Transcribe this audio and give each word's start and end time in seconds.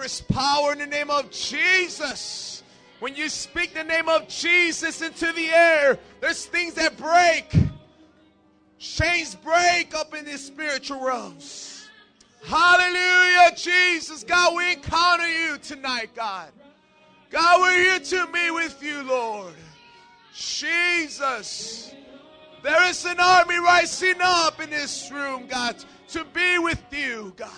There 0.00 0.06
is 0.06 0.22
power 0.22 0.72
in 0.72 0.78
the 0.78 0.86
name 0.86 1.10
of 1.10 1.30
Jesus. 1.30 2.62
When 3.00 3.14
you 3.14 3.28
speak 3.28 3.74
the 3.74 3.84
name 3.84 4.08
of 4.08 4.28
Jesus 4.28 5.02
into 5.02 5.30
the 5.30 5.50
air, 5.50 5.98
there's 6.22 6.46
things 6.46 6.72
that 6.76 6.96
break. 6.96 7.52
Chains 8.78 9.34
break 9.34 9.94
up 9.94 10.14
in 10.14 10.24
the 10.24 10.38
spiritual 10.38 11.00
realms. 11.00 11.86
Hallelujah, 12.42 13.54
Jesus. 13.54 14.24
God, 14.24 14.56
we 14.56 14.72
encounter 14.72 15.28
you 15.28 15.58
tonight, 15.58 16.14
God. 16.14 16.48
God, 17.28 17.60
we're 17.60 17.82
here 17.82 18.00
to 18.00 18.26
meet 18.32 18.52
with 18.52 18.82
you, 18.82 19.02
Lord. 19.02 19.52
Jesus. 20.32 21.94
There 22.62 22.88
is 22.88 23.04
an 23.04 23.20
army 23.20 23.58
rising 23.58 24.16
up 24.18 24.62
in 24.62 24.70
this 24.70 25.10
room, 25.12 25.46
God, 25.46 25.76
to 26.08 26.24
be 26.24 26.58
with 26.58 26.82
you, 26.90 27.34
God. 27.36 27.50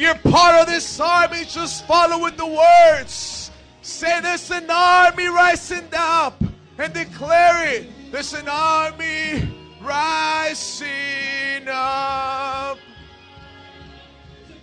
You're 0.00 0.14
part 0.14 0.54
of 0.62 0.66
this 0.66 0.98
army, 0.98 1.44
just 1.44 1.86
follow 1.86 2.22
with 2.22 2.36
the 2.38 2.46
words. 2.46 3.50
Say 3.82 4.20
there's 4.22 4.50
an 4.50 4.70
army 4.70 5.26
rising 5.26 5.88
up 5.92 6.42
and 6.78 6.92
declare 6.94 7.68
it. 7.68 7.86
There's 8.10 8.32
an 8.32 8.48
army 8.48 9.46
rising 9.82 11.68
up. 11.68 12.78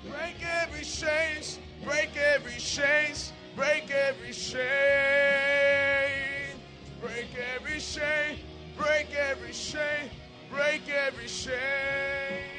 Break 0.09 0.43
every 0.43 0.83
chains, 0.83 1.59
break 1.83 2.17
every 2.17 2.57
chains, 2.57 3.31
break 3.55 3.91
every 3.91 4.33
chain. 4.33 4.57
Break 6.99 7.27
every 7.55 7.79
chain, 7.79 8.39
break 8.75 9.13
every 9.13 9.53
chain, 9.53 10.09
break 10.49 10.89
every 10.89 11.27
chain. 11.27 12.56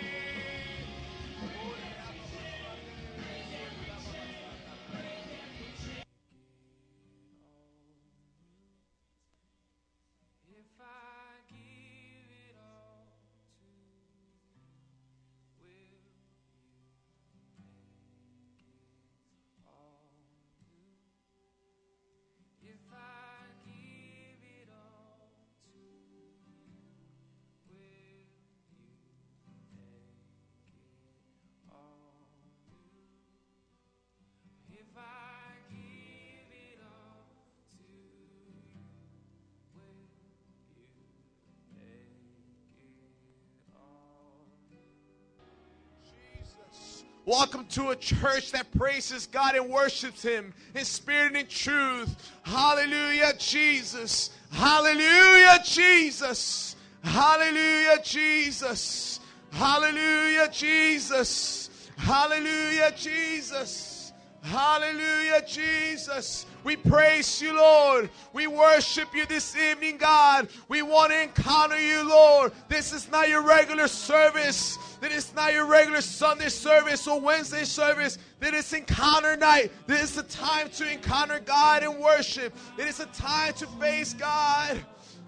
Welcome 47.28 47.66
to 47.72 47.90
a 47.90 47.96
church 47.96 48.52
that 48.52 48.72
praises 48.72 49.26
God 49.26 49.54
and 49.54 49.68
worships 49.68 50.22
Him 50.22 50.54
in 50.74 50.82
spirit 50.86 51.26
and 51.26 51.36
in 51.36 51.46
truth. 51.46 52.16
Hallelujah, 52.42 53.34
Jesus. 53.36 54.30
Hallelujah, 54.50 55.58
Jesus. 55.62 56.74
Hallelujah, 57.04 57.98
Jesus. 58.02 59.20
Hallelujah, 59.52 60.48
Jesus. 60.50 61.68
Hallelujah, 61.98 62.94
Jesus. 62.96 64.14
Hallelujah, 64.40 65.42
Jesus. 65.46 66.46
We 66.68 66.76
praise 66.76 67.40
you, 67.40 67.56
Lord. 67.56 68.10
We 68.34 68.46
worship 68.46 69.14
you 69.14 69.24
this 69.24 69.56
evening, 69.56 69.96
God. 69.96 70.48
We 70.68 70.82
want 70.82 71.12
to 71.12 71.22
encounter 71.22 71.80
you, 71.80 72.06
Lord. 72.06 72.52
This 72.68 72.92
is 72.92 73.10
not 73.10 73.30
your 73.30 73.40
regular 73.40 73.88
service. 73.88 74.76
This 75.00 75.14
is 75.14 75.34
not 75.34 75.54
your 75.54 75.64
regular 75.64 76.02
Sunday 76.02 76.50
service 76.50 77.08
or 77.08 77.18
Wednesday 77.22 77.64
service. 77.64 78.18
This 78.38 78.66
is 78.66 78.72
encounter 78.74 79.34
night. 79.34 79.72
This 79.86 80.10
is 80.10 80.18
a 80.18 80.24
time 80.24 80.68
to 80.72 80.92
encounter 80.92 81.40
God 81.40 81.84
and 81.84 81.98
worship. 81.98 82.54
It 82.76 82.86
is 82.86 83.00
a 83.00 83.06
time 83.06 83.54
to 83.54 83.66
face 83.80 84.12
God, 84.12 84.78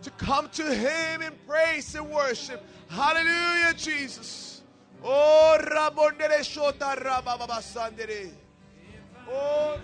to 0.03 0.11
come 0.11 0.51
to 0.51 0.75
Him 0.75 1.23
in 1.23 1.33
praise 1.47 1.95
and 1.95 2.11
worship. 2.11 2.63
Hallelujah, 2.91 3.73
Jesus. 3.79 4.61
Oh, 5.03 5.57
Rabondere 5.59 6.41
Shota 6.41 7.03
Rabababasandere. 7.03 8.29
Oh, 9.27 9.79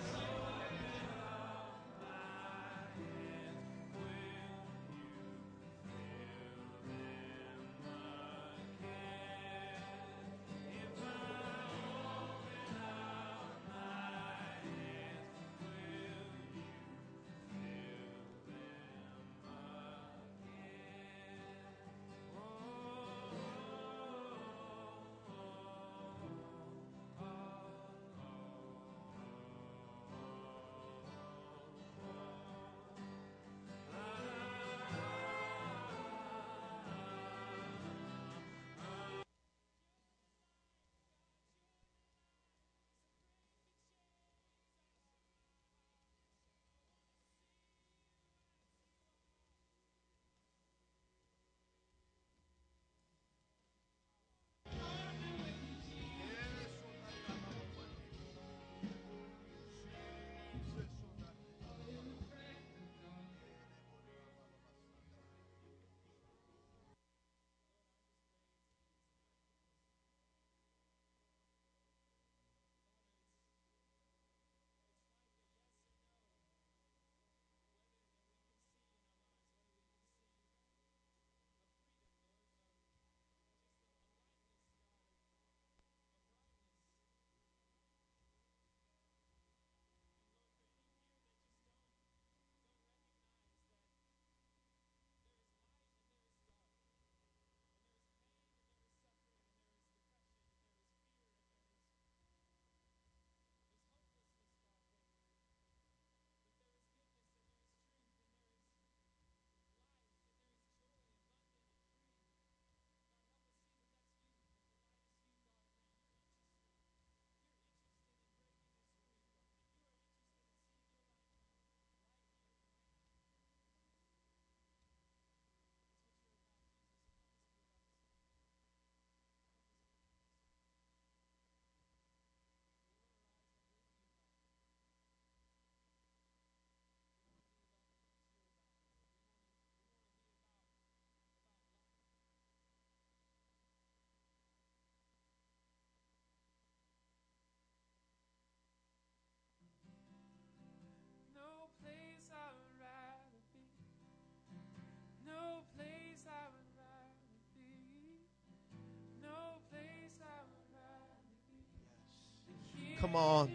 on. 163.17 163.51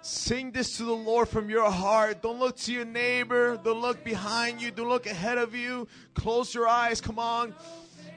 Sing 0.00 0.50
this 0.50 0.76
to 0.76 0.84
the 0.84 0.92
Lord 0.92 1.28
from 1.28 1.48
your 1.48 1.70
heart. 1.70 2.22
Don't 2.22 2.38
look 2.38 2.56
to 2.56 2.72
your 2.72 2.84
neighbor. 2.84 3.58
Don't 3.62 3.80
look 3.80 4.04
behind 4.04 4.60
you. 4.60 4.70
Don't 4.70 4.88
look 4.88 5.06
ahead 5.06 5.38
of 5.38 5.54
you. 5.54 5.88
Close 6.14 6.54
your 6.54 6.68
eyes. 6.68 7.00
Come 7.00 7.18
on. 7.18 7.54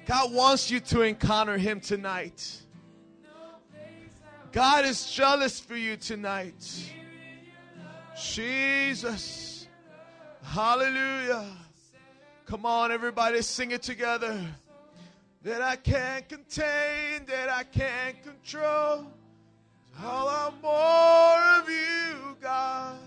God 0.05 0.33
wants 0.33 0.69
you 0.71 0.79
to 0.81 1.01
encounter 1.01 1.57
Him 1.57 1.79
tonight. 1.79 2.61
God 4.51 4.85
is 4.85 5.11
jealous 5.11 5.59
for 5.59 5.75
you 5.75 5.97
tonight. 5.97 6.55
Jesus. 8.19 9.67
Hallelujah. 10.43 11.45
Come 12.45 12.65
on, 12.65 12.91
everybody, 12.91 13.41
sing 13.41 13.71
it 13.71 13.81
together. 13.81 14.41
That 15.43 15.61
I 15.61 15.75
can't 15.75 16.27
contain, 16.27 17.25
that 17.27 17.49
I 17.49 17.63
can't 17.63 18.21
control. 18.23 19.07
I 19.99 20.23
want 20.23 20.61
more 20.61 21.59
of 21.59 21.69
you, 21.69 22.37
God. 22.39 22.99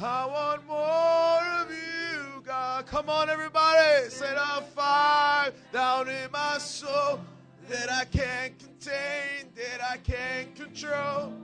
I 0.00 0.26
want 0.26 0.66
more 0.66 1.60
of 1.60 1.70
you, 1.70 2.42
God. 2.42 2.86
Come 2.86 3.10
on, 3.10 3.28
everybody. 3.28 4.08
Set 4.08 4.36
a 4.36 4.62
fire 4.74 5.52
down 5.70 6.08
in 6.08 6.30
my 6.32 6.56
soul 6.58 7.20
that 7.68 7.90
I 7.90 8.04
can't 8.06 8.58
contain, 8.58 9.50
that 9.54 9.84
I 9.90 9.98
can't 9.98 10.54
control. 10.54 11.34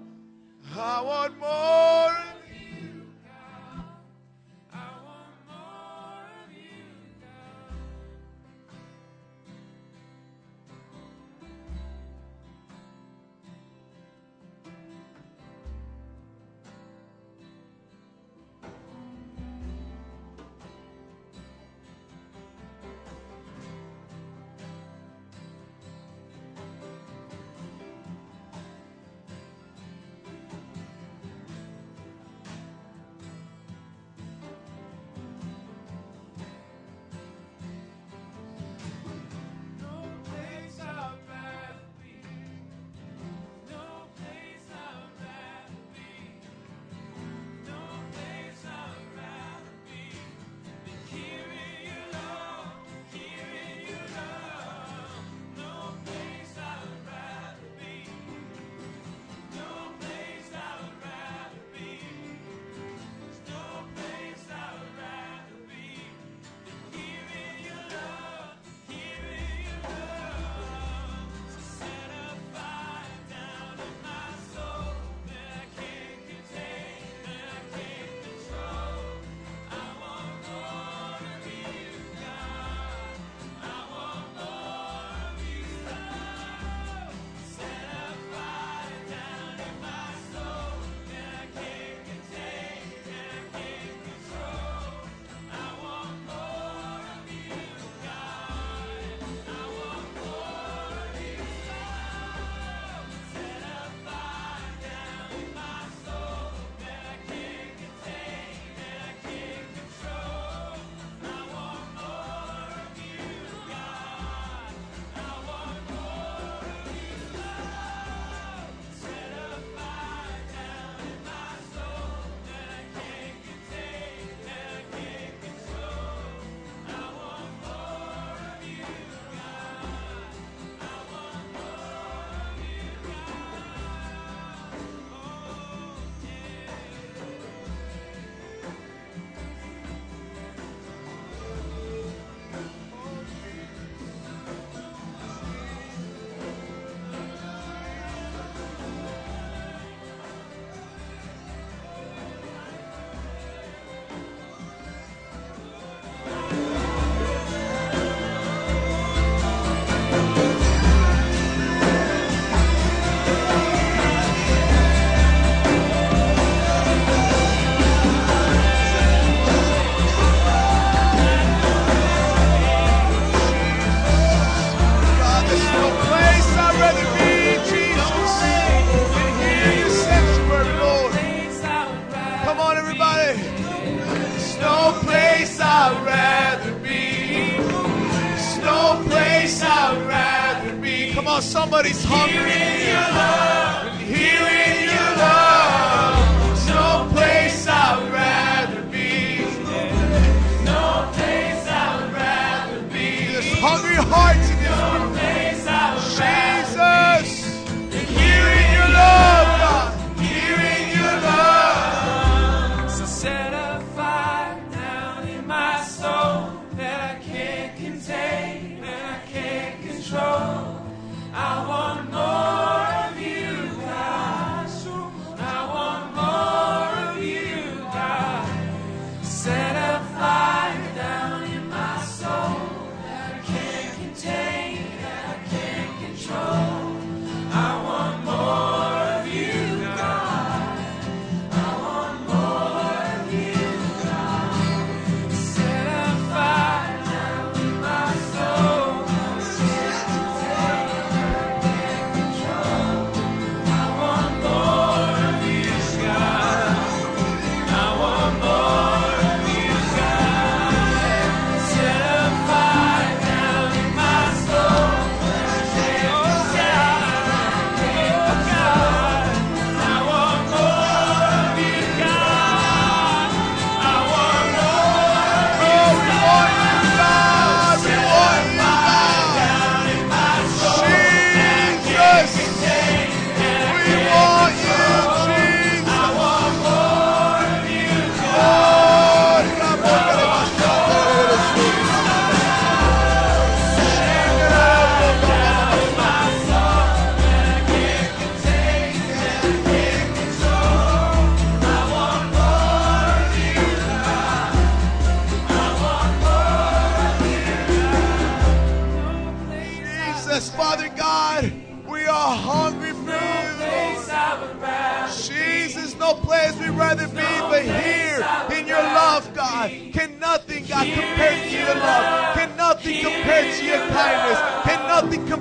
I 0.75 1.03
want 1.03 1.39
more 1.39 2.38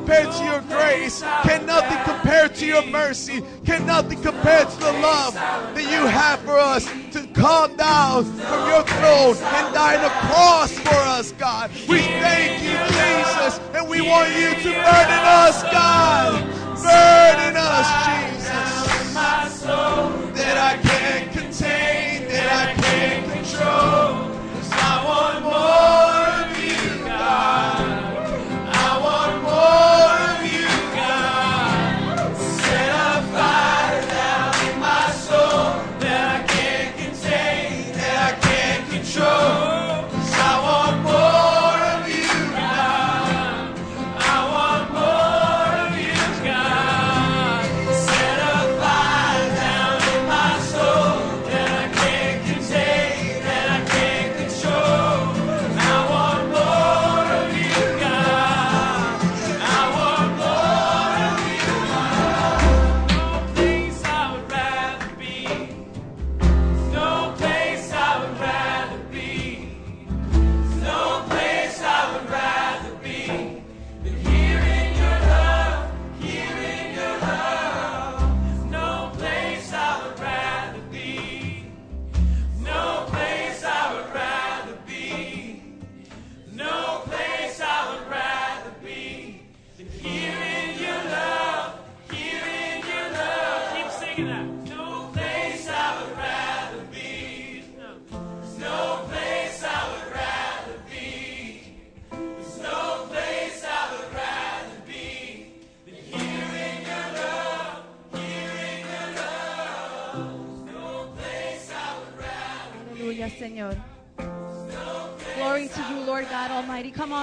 compare 0.08 0.32
to 0.32 0.44
your 0.46 0.62
grace? 0.62 1.22
Can 1.44 1.66
nothing 1.66 1.98
compare 2.06 2.48
to 2.48 2.66
your 2.66 2.86
mercy? 2.86 3.44
Can 3.66 3.86
nothing 3.86 4.22
compare 4.22 4.64
to 4.64 4.80
the 4.80 4.92
love 4.94 5.34
that 5.34 5.84
you 5.84 6.08
have 6.08 6.40
for 6.42 6.58
us 6.58 6.86
to 7.12 7.28
come 7.34 7.76
down 7.76 8.24
from 8.24 8.70
your 8.70 8.84
throne 8.84 9.36
and 9.36 9.74
die 9.74 9.98
on 9.98 10.04
the 10.04 10.10
cross 10.28 10.72
for 10.80 10.96
us, 10.96 11.34
God? 11.34 11.72
We 11.90 12.00
thank 12.00 12.64
you, 12.64 12.78
Jesus, 12.88 13.60
and 13.76 13.90
we 13.90 14.00
want 14.02 14.30
you 14.32 14.52
to 14.56 14.70
burden 14.70 15.24
us, 15.44 15.62
God. 15.64 16.42
Burden 16.78 17.58
us, 17.58 17.88
Jesus. 18.08 19.14
That 20.38 20.58
I 20.58 20.78
can't 20.82 21.32
contain, 21.34 22.30
that 22.30 22.50
I 22.54 22.82
can't 22.82 23.34
control. 23.34 24.32
'Cause 24.54 24.72
I 24.72 25.04
want 25.06 25.44
more 25.44 26.07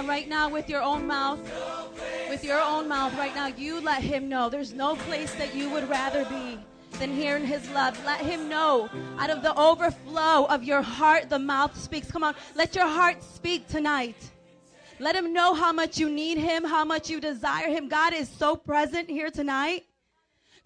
Right 0.06 0.28
now, 0.28 0.50
with 0.50 0.68
your 0.68 0.82
own 0.82 1.06
mouth. 1.06 1.40
With 2.28 2.44
your 2.44 2.60
own 2.60 2.88
mouth, 2.88 3.16
right 3.16 3.34
now, 3.34 3.46
you 3.46 3.80
let 3.80 4.02
him 4.02 4.28
know 4.28 4.48
there's 4.48 4.72
no 4.72 4.96
place 4.96 5.34
that 5.34 5.54
you 5.54 5.70
would 5.70 5.88
rather 5.88 6.24
be 6.26 6.58
than 6.98 7.10
here 7.10 7.36
in 7.36 7.44
his 7.44 7.68
love. 7.70 7.98
Let 8.04 8.20
him 8.20 8.48
know 8.48 8.90
out 9.18 9.30
of 9.30 9.42
the 9.42 9.54
overflow 9.58 10.44
of 10.44 10.62
your 10.62 10.82
heart, 10.82 11.30
the 11.30 11.38
mouth 11.38 11.76
speaks. 11.76 12.10
Come 12.10 12.22
on, 12.22 12.34
let 12.54 12.74
your 12.74 12.86
heart 12.86 13.22
speak 13.22 13.66
tonight. 13.66 14.16
Let 15.00 15.16
him 15.16 15.32
know 15.32 15.54
how 15.54 15.72
much 15.72 15.98
you 15.98 16.08
need 16.08 16.38
him, 16.38 16.64
how 16.64 16.84
much 16.84 17.08
you 17.08 17.20
desire 17.20 17.68
him. 17.68 17.88
God 17.88 18.12
is 18.12 18.28
so 18.28 18.56
present 18.56 19.08
here 19.08 19.30
tonight. 19.30 19.84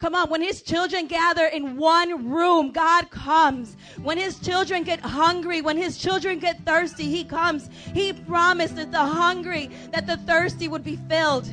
Come 0.01 0.15
on, 0.15 0.31
when 0.31 0.43
his 0.43 0.63
children 0.63 1.09
gather 1.09 1.47
in 1.47 1.77
one 1.77 2.31
room, 2.31 2.71
God 2.71 3.11
comes. 3.11 3.77
When 4.01 4.17
his 4.17 4.39
children 4.39 4.85
get 4.85 5.01
hungry, 5.01 5.61
when 5.61 5.77
his 5.77 5.99
children 5.99 6.39
get 6.39 6.65
thirsty, 6.65 7.05
he 7.05 7.25
comes. 7.25 7.69
He 7.93 8.13
promised 8.13 8.77
that 8.77 8.93
the 8.93 9.05
hungry, 9.05 9.71
that 9.91 10.07
the 10.07 10.17
thirsty 10.19 10.69
would 10.69 10.85
be 10.85 10.97
filled. 11.09 11.49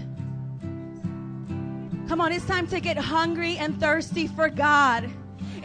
Come 2.07 2.21
on, 2.21 2.31
it's 2.31 2.45
time 2.45 2.67
to 2.67 2.79
get 2.79 2.97
hungry 2.97 3.57
and 3.57 3.79
thirsty 3.79 4.27
for 4.27 4.47
God. 4.47 5.09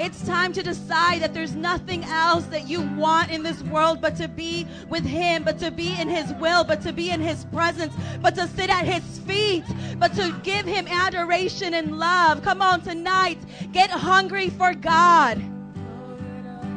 It's 0.02 0.26
time 0.26 0.54
to 0.54 0.62
decide 0.62 1.20
that 1.20 1.34
there's 1.34 1.54
nothing 1.54 2.04
else 2.04 2.46
that 2.46 2.66
you 2.66 2.80
want 2.96 3.30
in 3.30 3.42
this 3.42 3.62
world 3.64 4.00
but 4.00 4.16
to 4.16 4.28
be 4.28 4.66
with 4.88 5.04
Him, 5.04 5.44
but 5.44 5.58
to 5.58 5.70
be 5.70 5.94
in 6.00 6.08
His 6.08 6.32
will, 6.40 6.64
but 6.64 6.80
to 6.84 6.92
be 6.94 7.10
in 7.10 7.20
His 7.20 7.44
presence, 7.44 7.92
but 8.22 8.34
to 8.36 8.48
sit 8.48 8.70
at 8.70 8.86
His 8.86 9.18
feet, 9.18 9.62
but 9.98 10.14
to 10.14 10.34
give 10.42 10.64
Him 10.64 10.88
adoration 10.88 11.74
and 11.74 11.98
love. 11.98 12.40
Come 12.42 12.62
on, 12.62 12.80
tonight, 12.80 13.40
get 13.72 13.90
hungry 13.90 14.48
for 14.48 14.72
God. 14.72 15.38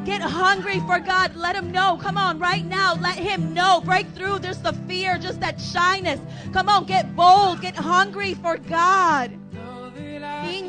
Get 0.04 0.20
hungry 0.20 0.80
for 0.80 0.98
God. 0.98 1.34
Let 1.34 1.56
Him 1.56 1.72
know. 1.72 1.96
Come 1.96 2.18
on, 2.18 2.38
right 2.38 2.66
now, 2.66 2.94
let 3.00 3.16
Him 3.16 3.54
know. 3.54 3.80
Break 3.80 4.06
through. 4.08 4.40
There's 4.40 4.58
the 4.58 4.74
fear, 4.86 5.16
just 5.16 5.40
that 5.40 5.58
shyness. 5.58 6.20
Come 6.52 6.68
on, 6.68 6.84
get 6.84 7.16
bold. 7.16 7.62
Get 7.62 7.74
hungry 7.74 8.34
for 8.34 8.58
God. 8.58 9.32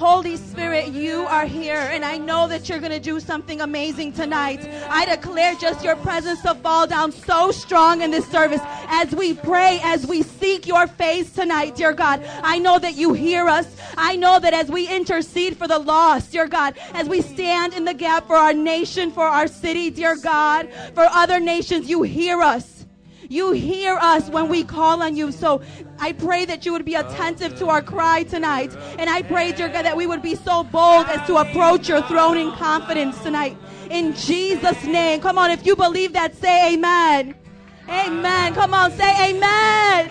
Holy 0.00 0.38
Spirit, 0.38 0.88
you 0.88 1.26
are 1.26 1.44
here, 1.44 1.76
and 1.92 2.06
I 2.06 2.16
know 2.16 2.48
that 2.48 2.70
you're 2.70 2.78
going 2.78 2.90
to 2.90 2.98
do 2.98 3.20
something 3.20 3.60
amazing 3.60 4.14
tonight. 4.14 4.66
I 4.88 5.04
declare 5.04 5.54
just 5.56 5.84
your 5.84 5.94
presence 5.96 6.40
to 6.40 6.54
fall 6.54 6.86
down 6.86 7.12
so 7.12 7.50
strong 7.50 8.00
in 8.00 8.10
this 8.10 8.26
service 8.28 8.62
as 8.88 9.14
we 9.14 9.34
pray, 9.34 9.78
as 9.82 10.06
we 10.06 10.22
seek 10.22 10.66
your 10.66 10.86
face 10.86 11.30
tonight, 11.30 11.76
dear 11.76 11.92
God. 11.92 12.24
I 12.42 12.58
know 12.58 12.78
that 12.78 12.94
you 12.94 13.12
hear 13.12 13.46
us. 13.46 13.66
I 13.98 14.16
know 14.16 14.40
that 14.40 14.54
as 14.54 14.70
we 14.70 14.88
intercede 14.88 15.58
for 15.58 15.68
the 15.68 15.78
lost, 15.78 16.32
dear 16.32 16.48
God, 16.48 16.78
as 16.94 17.06
we 17.06 17.20
stand 17.20 17.74
in 17.74 17.84
the 17.84 17.92
gap 17.92 18.26
for 18.26 18.36
our 18.36 18.54
nation, 18.54 19.10
for 19.10 19.26
our 19.26 19.48
city, 19.48 19.90
dear 19.90 20.16
God, 20.16 20.70
for 20.94 21.04
other 21.04 21.38
nations, 21.38 21.90
you 21.90 22.04
hear 22.04 22.40
us. 22.40 22.79
You 23.30 23.52
hear 23.52 23.96
us 23.96 24.28
when 24.28 24.48
we 24.48 24.64
call 24.64 25.04
on 25.04 25.14
you. 25.14 25.30
So 25.30 25.62
I 26.00 26.10
pray 26.10 26.44
that 26.46 26.66
you 26.66 26.72
would 26.72 26.84
be 26.84 26.96
attentive 26.96 27.56
to 27.60 27.68
our 27.68 27.80
cry 27.80 28.24
tonight. 28.24 28.76
And 28.98 29.08
I 29.08 29.22
pray, 29.22 29.52
dear 29.52 29.68
God, 29.68 29.84
that 29.84 29.96
we 29.96 30.08
would 30.08 30.20
be 30.20 30.34
so 30.34 30.64
bold 30.64 31.06
as 31.06 31.24
to 31.28 31.36
approach 31.36 31.88
your 31.88 32.02
throne 32.02 32.36
in 32.36 32.50
confidence 32.50 33.22
tonight. 33.22 33.56
In 33.88 34.16
Jesus' 34.16 34.82
name. 34.82 35.20
Come 35.20 35.38
on, 35.38 35.52
if 35.52 35.64
you 35.64 35.76
believe 35.76 36.12
that, 36.14 36.34
say 36.34 36.74
amen. 36.74 37.36
Amen. 37.88 38.52
Come 38.52 38.74
on, 38.74 38.90
say 38.90 39.30
amen. 39.30 40.10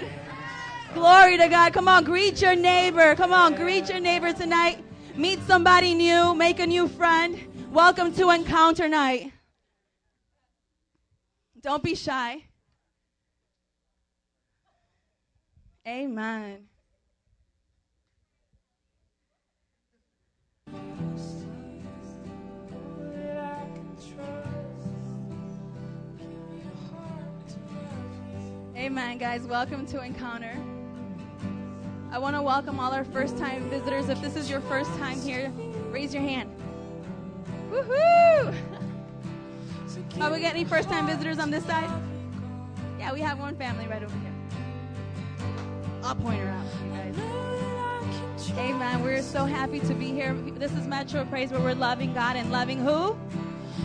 Glory 0.93 1.37
to 1.37 1.49
God. 1.49 1.73
Come 1.73 1.89
on, 1.89 2.05
greet 2.05 2.41
your 2.41 2.55
neighbor. 2.55 3.15
Come 3.15 3.33
on, 3.33 3.53
greet 3.53 3.89
your 3.89 3.99
neighbor 3.99 4.31
tonight. 4.31 4.81
Meet 5.17 5.41
somebody 5.45 5.93
new. 5.93 6.33
Make 6.35 6.61
a 6.61 6.67
new 6.67 6.87
friend. 6.87 7.37
Welcome 7.73 8.13
to 8.13 8.29
Encounter 8.29 8.87
Night. 8.87 9.33
Don't 11.61 11.83
be 11.83 11.95
shy. 11.95 12.45
Amen. 15.89 16.67
Amen, 28.75 29.17
guys. 29.17 29.41
Welcome 29.47 29.87
to 29.87 30.03
Encounter. 30.03 30.55
I 32.11 32.19
want 32.19 32.35
to 32.35 32.43
welcome 32.43 32.79
all 32.79 32.91
our 32.91 33.03
first 33.03 33.35
time 33.39 33.67
visitors. 33.71 34.09
If 34.09 34.21
this 34.21 34.35
is 34.35 34.47
your 34.47 34.61
first 34.61 34.91
time 34.99 35.19
here, 35.19 35.51
raise 35.89 36.13
your 36.13 36.21
hand. 36.21 36.51
Woohoo! 37.71 38.53
Are 40.21 40.31
we 40.31 40.39
getting 40.39 40.45
any 40.45 40.65
first 40.65 40.87
time 40.87 41.07
visitors 41.07 41.39
on 41.39 41.49
this 41.49 41.65
side? 41.65 41.89
Yeah, 42.99 43.11
we 43.11 43.21
have 43.21 43.39
one 43.39 43.55
family 43.55 43.87
right 43.87 44.03
over 44.03 44.15
here. 44.19 44.38
I'll 46.03 46.15
point 46.15 46.39
her 46.39 46.49
out, 46.49 46.65
you 46.83 46.91
guys. 46.91 47.15
Amen. 48.57 49.03
We're 49.03 49.21
so 49.21 49.45
happy 49.45 49.79
to 49.81 49.93
be 49.93 50.07
here. 50.07 50.33
This 50.33 50.71
is 50.73 50.87
Metro 50.87 51.25
Praise 51.25 51.51
where 51.51 51.61
we're 51.61 51.75
loving 51.75 52.13
God 52.13 52.35
and 52.35 52.51
loving 52.51 52.79
who? 52.79 53.17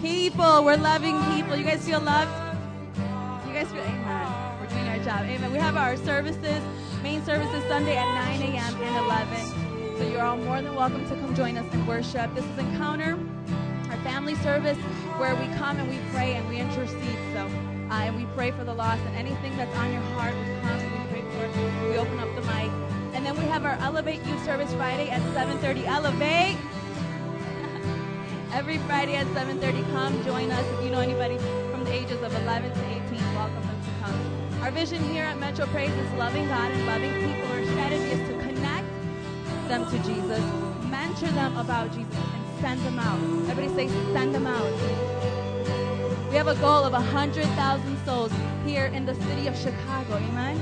People. 0.00 0.64
We're 0.64 0.76
loving 0.76 1.20
people. 1.34 1.56
You 1.56 1.64
guys 1.64 1.84
feel 1.84 2.00
loved? 2.00 2.30
You 3.46 3.52
guys 3.52 3.68
feel, 3.68 3.82
amen. 3.82 4.60
We're 4.60 4.66
doing 4.68 4.88
our 4.88 4.98
job. 4.98 5.24
Amen. 5.24 5.52
We 5.52 5.58
have 5.58 5.76
our 5.76 5.96
services, 5.96 6.62
main 7.02 7.24
services 7.24 7.62
Sunday 7.68 7.96
at 7.96 8.38
9 8.38 8.42
a.m. 8.42 8.82
and 8.82 9.06
11. 9.06 9.98
So 9.98 10.08
you're 10.08 10.22
all 10.22 10.36
more 10.36 10.62
than 10.62 10.74
welcome 10.74 11.08
to 11.08 11.16
come 11.16 11.34
join 11.34 11.56
us 11.56 11.72
in 11.74 11.86
worship. 11.86 12.34
This 12.34 12.44
is 12.44 12.58
Encounter, 12.58 13.18
our 13.90 13.98
family 13.98 14.34
service, 14.36 14.78
where 15.18 15.34
we 15.36 15.46
come 15.56 15.78
and 15.78 15.88
we 15.88 15.98
pray 16.12 16.34
and 16.34 16.48
we 16.48 16.58
intercede. 16.58 17.18
So, 17.32 17.40
uh, 17.90 18.00
and 18.02 18.16
we 18.16 18.24
pray 18.34 18.50
for 18.52 18.64
the 18.64 18.74
lost 18.74 19.02
and 19.02 19.16
anything 19.16 19.56
that's 19.56 19.76
on 19.76 19.92
your 19.92 20.02
heart, 20.02 20.34
we 20.34 20.44
come 20.62 21.03
we 21.88 21.96
open 21.96 22.18
up 22.18 22.34
the 22.34 22.42
mic. 22.42 22.70
And 23.14 23.24
then 23.24 23.36
we 23.36 23.44
have 23.44 23.64
our 23.64 23.76
Elevate 23.80 24.24
Youth 24.26 24.44
Service 24.44 24.72
Friday 24.74 25.10
at 25.10 25.22
7:30. 25.34 25.86
Elevate. 25.86 26.56
Every 28.52 28.78
Friday 28.78 29.16
at 29.16 29.26
7:30, 29.28 29.82
come 29.92 30.24
join 30.24 30.50
us. 30.50 30.66
If 30.78 30.84
you 30.84 30.90
know 30.90 31.00
anybody 31.00 31.38
from 31.70 31.84
the 31.84 31.92
ages 31.92 32.22
of 32.22 32.34
11 32.42 32.72
to 32.72 32.84
18, 32.86 33.34
welcome 33.34 33.62
them 33.62 33.80
to 33.84 33.90
come. 34.04 34.62
Our 34.62 34.70
vision 34.70 35.02
here 35.12 35.24
at 35.24 35.38
Metro 35.38 35.66
Praise 35.66 35.92
is 35.92 36.12
loving 36.12 36.48
God 36.48 36.72
and 36.72 36.86
loving 36.86 37.12
people. 37.20 37.46
Our 37.52 37.64
strategy 37.66 38.10
is 38.10 38.28
to 38.28 38.34
connect 38.40 38.88
them 39.68 39.90
to 39.90 39.98
Jesus, 39.98 40.44
mentor 40.90 41.28
them 41.28 41.56
about 41.56 41.92
Jesus, 41.92 42.14
and 42.16 42.60
send 42.60 42.80
them 42.80 42.98
out. 42.98 43.20
Everybody 43.50 43.88
say, 43.88 44.12
send 44.12 44.34
them 44.34 44.46
out. 44.46 44.72
We 46.30 46.36
have 46.36 46.48
a 46.48 46.56
goal 46.56 46.84
of 46.84 46.92
100,000 46.92 48.04
souls 48.04 48.32
here 48.66 48.86
in 48.86 49.06
the 49.06 49.14
city 49.14 49.46
of 49.46 49.56
Chicago. 49.56 50.16
Amen. 50.16 50.60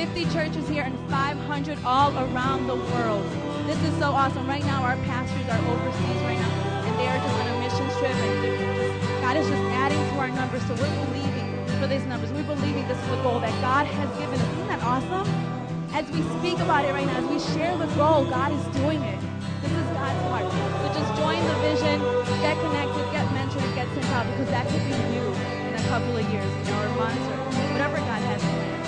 50 0.00 0.24
churches 0.32 0.66
here 0.66 0.84
and 0.84 0.96
500 1.10 1.76
all 1.84 2.08
around 2.16 2.66
the 2.66 2.74
world. 2.74 3.20
This 3.68 3.76
is 3.84 3.92
so 4.00 4.08
awesome. 4.16 4.48
Right 4.48 4.64
now, 4.64 4.80
our 4.80 4.96
pastors 5.04 5.44
are 5.44 5.60
overseas 5.68 6.20
right 6.24 6.40
now, 6.40 6.88
and 6.88 6.96
they 6.96 7.04
are 7.04 7.20
just 7.20 7.36
on 7.36 7.46
a 7.52 7.56
mission 7.60 7.84
trip, 8.00 8.16
and 8.16 8.32
just, 8.40 9.20
God 9.20 9.36
is 9.36 9.44
just 9.44 9.60
adding 9.76 10.00
to 10.00 10.14
our 10.16 10.32
numbers. 10.32 10.64
So 10.64 10.72
we're 10.80 11.04
believing 11.04 11.52
for 11.76 11.86
these 11.86 12.00
numbers. 12.08 12.32
We're 12.32 12.48
believing 12.48 12.88
this 12.88 12.96
is 12.96 13.10
the 13.12 13.20
goal 13.20 13.44
that 13.44 13.52
God 13.60 13.84
has 13.84 14.08
given 14.16 14.40
us. 14.40 14.52
Isn't 14.56 14.68
that 14.72 14.80
awesome? 14.80 15.28
As 15.92 16.08
we 16.08 16.24
speak 16.40 16.56
about 16.64 16.88
it 16.88 16.96
right 16.96 17.04
now, 17.04 17.20
as 17.20 17.28
we 17.28 17.36
share 17.52 17.76
the 17.76 17.92
goal, 18.00 18.24
God 18.24 18.56
is 18.56 18.64
doing 18.80 19.04
it. 19.04 19.20
This 19.60 19.68
is 19.68 19.84
God's 19.92 20.20
heart. 20.32 20.48
So 20.48 20.96
just 20.96 21.12
join 21.20 21.44
the 21.44 21.56
vision, 21.60 22.00
get 22.40 22.56
connected, 22.56 23.04
get 23.12 23.28
mentored, 23.36 23.68
get 23.76 23.84
sent 23.92 24.08
out, 24.16 24.24
because 24.32 24.48
that 24.48 24.64
could 24.64 24.80
be 24.80 24.96
you 25.12 25.28
in 25.68 25.76
a 25.76 25.84
couple 25.92 26.16
of 26.16 26.24
years, 26.32 26.48
you 26.48 26.72
know, 26.72 26.88
or 26.88 26.92
months, 26.96 27.20
or 27.20 27.36
whatever 27.76 28.00
God 28.00 28.24
has 28.24 28.40
planned. 28.40 28.79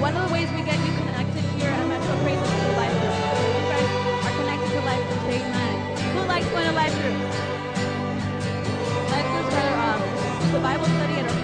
One 0.00 0.16
of 0.16 0.26
the 0.26 0.32
ways 0.32 0.48
we 0.52 0.62
get 0.62 0.78
you 0.80 0.92
connected 0.96 1.44
here 1.60 1.68
at 1.68 1.86
Metro 1.86 2.16
Praise 2.24 2.40
is 2.40 2.48
through 2.48 2.72
life 2.72 2.96
groups. 3.00 3.20
You 3.20 3.68
guys 3.68 3.84
are 4.24 4.36
connected 4.40 4.70
to 4.72 4.80
life 4.88 5.04
groups. 5.08 5.28
Amen. 5.28 5.74
Who 6.16 6.20
likes 6.24 6.48
going 6.48 6.66
to 6.68 6.72
life 6.72 6.94
groups? 7.04 7.36
Life 9.12 9.28
groups 9.28 9.54
are 9.60 9.76
um, 9.76 10.00
the 10.52 10.60
Bible 10.60 10.86
study 10.86 11.14
at 11.20 11.28
a 11.28 11.39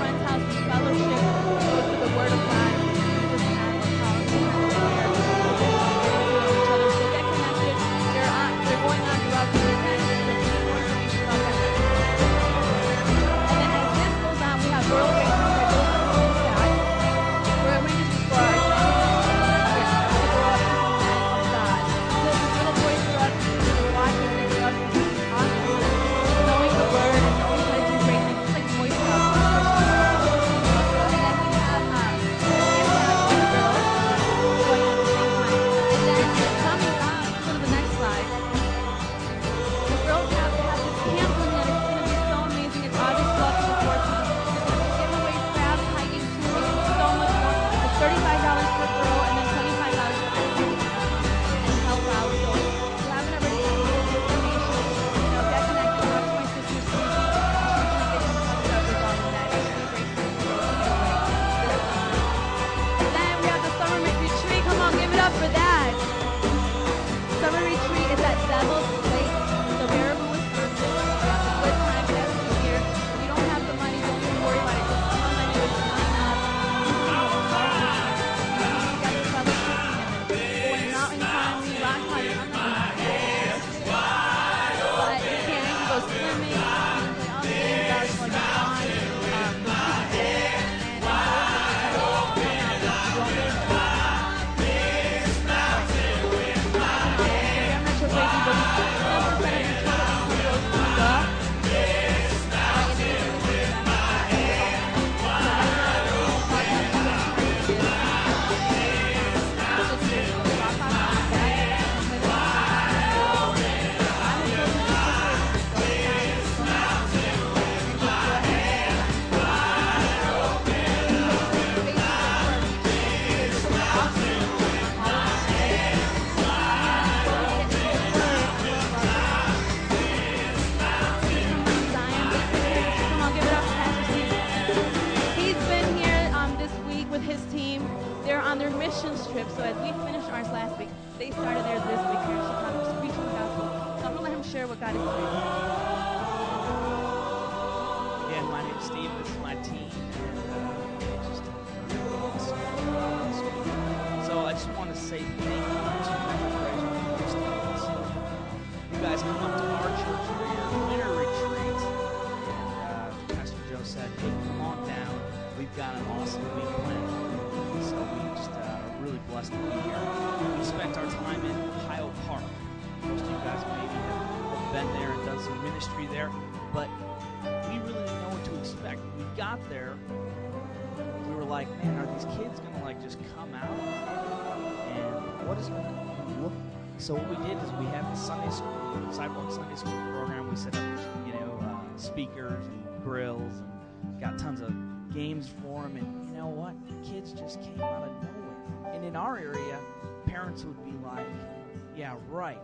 right 202.28 202.60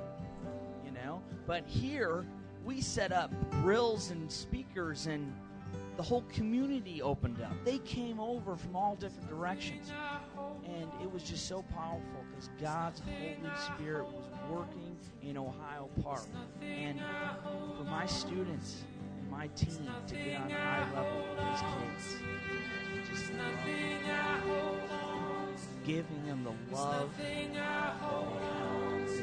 you 0.84 0.92
know. 0.92 1.22
But 1.46 1.64
here 1.66 2.24
we 2.64 2.80
set 2.80 3.12
up 3.12 3.32
grills 3.50 4.10
and 4.10 4.30
speakers 4.30 5.06
and 5.06 5.32
the 5.96 6.02
whole 6.02 6.22
community 6.32 7.02
opened 7.02 7.40
up. 7.42 7.52
They 7.64 7.78
came 7.78 8.18
over 8.18 8.56
from 8.56 8.76
all 8.76 8.96
different 8.96 9.28
directions. 9.28 9.90
And 10.64 10.90
it 11.02 11.10
was 11.10 11.22
just 11.22 11.48
so 11.48 11.62
powerful 11.74 12.24
because 12.30 12.48
God's 12.60 13.00
Holy 13.00 13.36
Spirit 13.66 14.04
was 14.06 14.24
working 14.50 14.96
in 15.22 15.36
Ohio 15.36 15.88
Park. 16.02 16.24
And 16.62 17.00
for 17.76 17.84
my 17.84 18.06
students 18.06 18.82
and 19.20 19.30
my 19.30 19.48
team 19.48 19.88
to 20.06 20.14
get 20.14 20.40
on 20.40 20.50
a 20.50 20.54
high 20.54 20.92
level 20.94 21.24
with 21.28 21.38
these 21.38 21.60
kids, 21.60 22.16
just 23.10 23.32
love 23.34 23.52
giving 25.84 26.24
them 26.26 26.44
the 26.44 26.74
love 26.74 27.10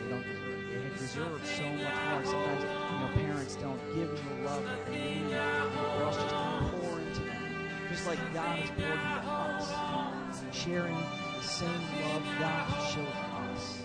don't 0.10 0.98
deserve. 0.98 1.42
They 1.42 1.56
so 1.56 1.64
much 1.70 1.82
more. 2.10 2.26
Sometimes, 2.26 2.64
you 2.64 3.00
know, 3.00 3.28
parents 3.28 3.56
don't 3.56 3.96
give 3.96 4.10
them 4.10 4.44
the 4.44 4.50
love 4.50 4.64
that 4.66 4.86
they 4.88 5.22
need, 5.22 5.34
or 5.34 6.04
else 6.04 6.18
just 6.18 6.36
pour 6.36 7.00
into 7.00 7.22
them. 7.22 7.70
Just 7.90 8.08
like 8.08 8.20
God 8.34 8.60
has 8.60 8.70
poured 8.70 8.92
into 8.92 9.76
us, 9.76 10.56
sharing 10.56 10.96
the 10.96 11.44
same 11.44 11.70
love 12.04 12.24
God 12.40 12.70
has 12.70 12.94
shown 12.94 13.06
us 13.06 13.80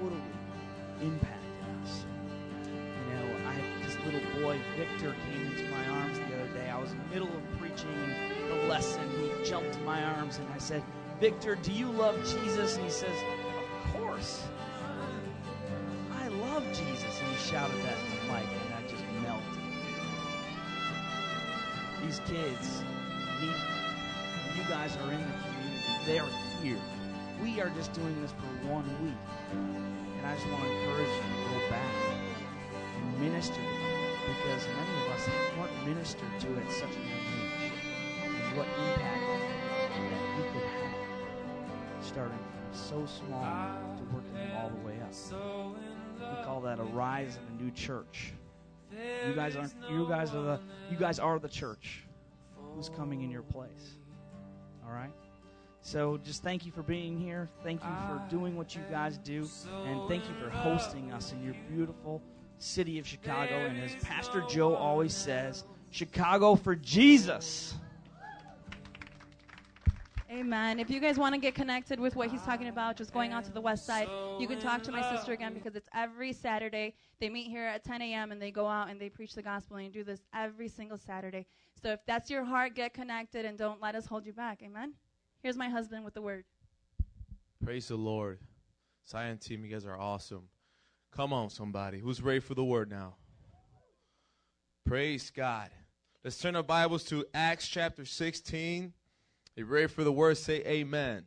totally 0.00 0.20
impacted 1.02 1.38
us. 1.82 2.04
You 2.64 3.14
know, 3.14 3.48
I 3.48 3.56
this 3.84 3.96
little 4.04 4.42
boy, 4.42 4.60
Victor, 4.76 5.14
came 5.30 5.46
into 5.46 5.68
my 5.70 5.86
arms 5.88 6.18
the 6.18 6.24
other 6.24 6.52
day. 6.54 6.70
I 6.70 6.78
was 6.78 6.90
in 6.92 6.98
the 6.98 7.14
middle 7.14 7.28
of 7.28 7.58
preaching 7.58 8.14
the 8.48 8.54
lesson. 8.66 9.02
He 9.18 9.48
jumped 9.48 9.76
in 9.76 9.84
my 9.84 10.02
arms 10.02 10.38
and 10.38 10.48
I 10.54 10.58
said, 10.58 10.82
Victor, 11.20 11.56
do 11.56 11.72
you 11.72 11.90
love 11.90 12.16
Jesus? 12.18 12.76
And 12.76 12.84
he 12.84 12.90
says, 12.90 13.16
Of 13.84 14.00
course. 14.00 14.42
Shouted 17.40 17.76
that 17.84 17.96
in 17.96 18.10
the 18.10 18.32
mic, 18.32 18.44
and 18.44 18.72
that 18.72 18.88
just 18.88 19.04
melted. 19.22 19.60
These 22.02 22.20
kids 22.26 22.82
need 23.40 23.80
you 24.56 24.62
guys 24.68 24.96
are 24.96 25.12
in 25.12 25.20
the 25.20 25.36
community. 25.44 26.04
They 26.06 26.18
are 26.18 26.28
here. 26.62 26.80
We 27.42 27.60
are 27.60 27.70
just 27.70 27.92
doing 27.92 28.20
this 28.20 28.32
for 28.32 28.68
one 28.68 28.84
week. 29.02 29.14
And 29.52 30.26
I 30.26 30.34
just 30.34 30.46
want 30.48 30.64
to 30.64 30.70
encourage 30.70 31.08
you 31.08 31.22
to 31.22 31.48
go 31.48 31.70
back 31.70 31.94
and 32.96 33.20
minister 33.20 33.54
to 33.54 33.60
them 33.60 34.10
because 34.26 34.66
many 34.68 34.92
of 35.00 35.12
us 35.16 35.28
weren't 35.58 35.86
ministered 35.86 36.34
to 36.40 36.48
at 36.60 36.72
such 36.72 36.92
a 36.92 37.00
young 37.00 37.24
age. 37.40 37.72
And 38.24 38.56
what 38.56 38.66
impact 38.66 39.24
that 39.96 40.22
you 40.36 40.44
could 40.52 40.68
have 40.68 40.90
starting 42.02 42.38
from 42.38 42.78
so 42.78 43.06
small 43.06 43.78
to 43.96 44.14
working 44.14 44.36
all 44.56 44.68
the 44.68 44.86
way 44.86 45.00
up. 45.00 45.12
We 46.20 46.44
call 46.44 46.60
that 46.62 46.78
a 46.78 46.84
rise 46.84 47.36
of 47.36 47.42
a 47.58 47.62
new 47.62 47.70
church. 47.70 48.32
You 49.26 49.34
guys 49.34 49.56
aren't 49.56 49.72
you 49.90 50.06
guys 50.08 50.34
are 50.34 50.42
the 50.42 50.60
you 50.90 50.96
guys 50.96 51.18
are 51.18 51.38
the 51.38 51.48
church. 51.48 52.04
Who's 52.74 52.88
coming 52.88 53.22
in 53.22 53.30
your 53.30 53.42
place? 53.42 53.96
All 54.84 54.92
right? 54.92 55.10
So 55.82 56.18
just 56.18 56.42
thank 56.42 56.66
you 56.66 56.72
for 56.72 56.82
being 56.82 57.18
here. 57.18 57.48
Thank 57.64 57.82
you 57.82 57.90
for 58.06 58.22
doing 58.28 58.56
what 58.56 58.74
you 58.74 58.82
guys 58.90 59.18
do. 59.18 59.48
And 59.86 60.08
thank 60.08 60.28
you 60.28 60.34
for 60.34 60.50
hosting 60.50 61.12
us 61.12 61.32
in 61.32 61.42
your 61.42 61.54
beautiful 61.70 62.22
city 62.58 62.98
of 62.98 63.06
Chicago. 63.06 63.54
And 63.54 63.80
as 63.82 63.94
Pastor 64.04 64.44
Joe 64.48 64.74
always 64.74 65.14
says, 65.14 65.64
Chicago 65.90 66.54
for 66.54 66.76
Jesus. 66.76 67.74
Amen. 70.30 70.78
If 70.78 70.90
you 70.90 71.00
guys 71.00 71.18
want 71.18 71.34
to 71.34 71.40
get 71.40 71.56
connected 71.56 71.98
with 71.98 72.14
what 72.14 72.30
he's 72.30 72.42
talking 72.42 72.68
about, 72.68 72.96
just 72.96 73.12
going 73.12 73.32
out 73.32 73.44
to 73.46 73.52
the 73.52 73.60
west 73.60 73.84
side, 73.84 74.08
you 74.38 74.46
can 74.46 74.60
talk 74.60 74.80
to 74.84 74.92
my 74.92 75.02
sister 75.10 75.32
again 75.32 75.52
because 75.52 75.74
it's 75.74 75.88
every 75.92 76.32
Saturday. 76.32 76.94
They 77.18 77.28
meet 77.28 77.48
here 77.48 77.66
at 77.66 77.82
10 77.82 78.00
a.m. 78.00 78.30
and 78.30 78.40
they 78.40 78.52
go 78.52 78.68
out 78.68 78.90
and 78.90 79.00
they 79.00 79.08
preach 79.08 79.34
the 79.34 79.42
gospel 79.42 79.78
and 79.78 79.92
do 79.92 80.04
this 80.04 80.20
every 80.32 80.68
single 80.68 80.98
Saturday. 80.98 81.46
So 81.82 81.90
if 81.90 82.00
that's 82.06 82.30
your 82.30 82.44
heart, 82.44 82.76
get 82.76 82.94
connected 82.94 83.44
and 83.44 83.58
don't 83.58 83.82
let 83.82 83.96
us 83.96 84.06
hold 84.06 84.24
you 84.24 84.32
back. 84.32 84.60
Amen. 84.62 84.94
Here's 85.42 85.56
my 85.56 85.68
husband 85.68 86.04
with 86.04 86.14
the 86.14 86.22
word. 86.22 86.44
Praise 87.64 87.88
the 87.88 87.96
Lord. 87.96 88.38
Zion 89.08 89.38
team, 89.38 89.64
you 89.64 89.70
guys 89.72 89.84
are 89.84 89.98
awesome. 89.98 90.48
Come 91.10 91.32
on, 91.32 91.50
somebody. 91.50 91.98
Who's 91.98 92.22
ready 92.22 92.38
for 92.38 92.54
the 92.54 92.64
word 92.64 92.88
now? 92.88 93.16
Praise 94.86 95.30
God. 95.30 95.70
Let's 96.22 96.38
turn 96.38 96.54
our 96.54 96.62
Bibles 96.62 97.02
to 97.04 97.24
Acts 97.34 97.66
chapter 97.66 98.04
16. 98.04 98.92
If 99.60 99.66
you're 99.66 99.74
ready 99.74 99.88
for 99.88 100.04
the 100.04 100.12
word, 100.12 100.38
say 100.38 100.62
amen. 100.64 101.26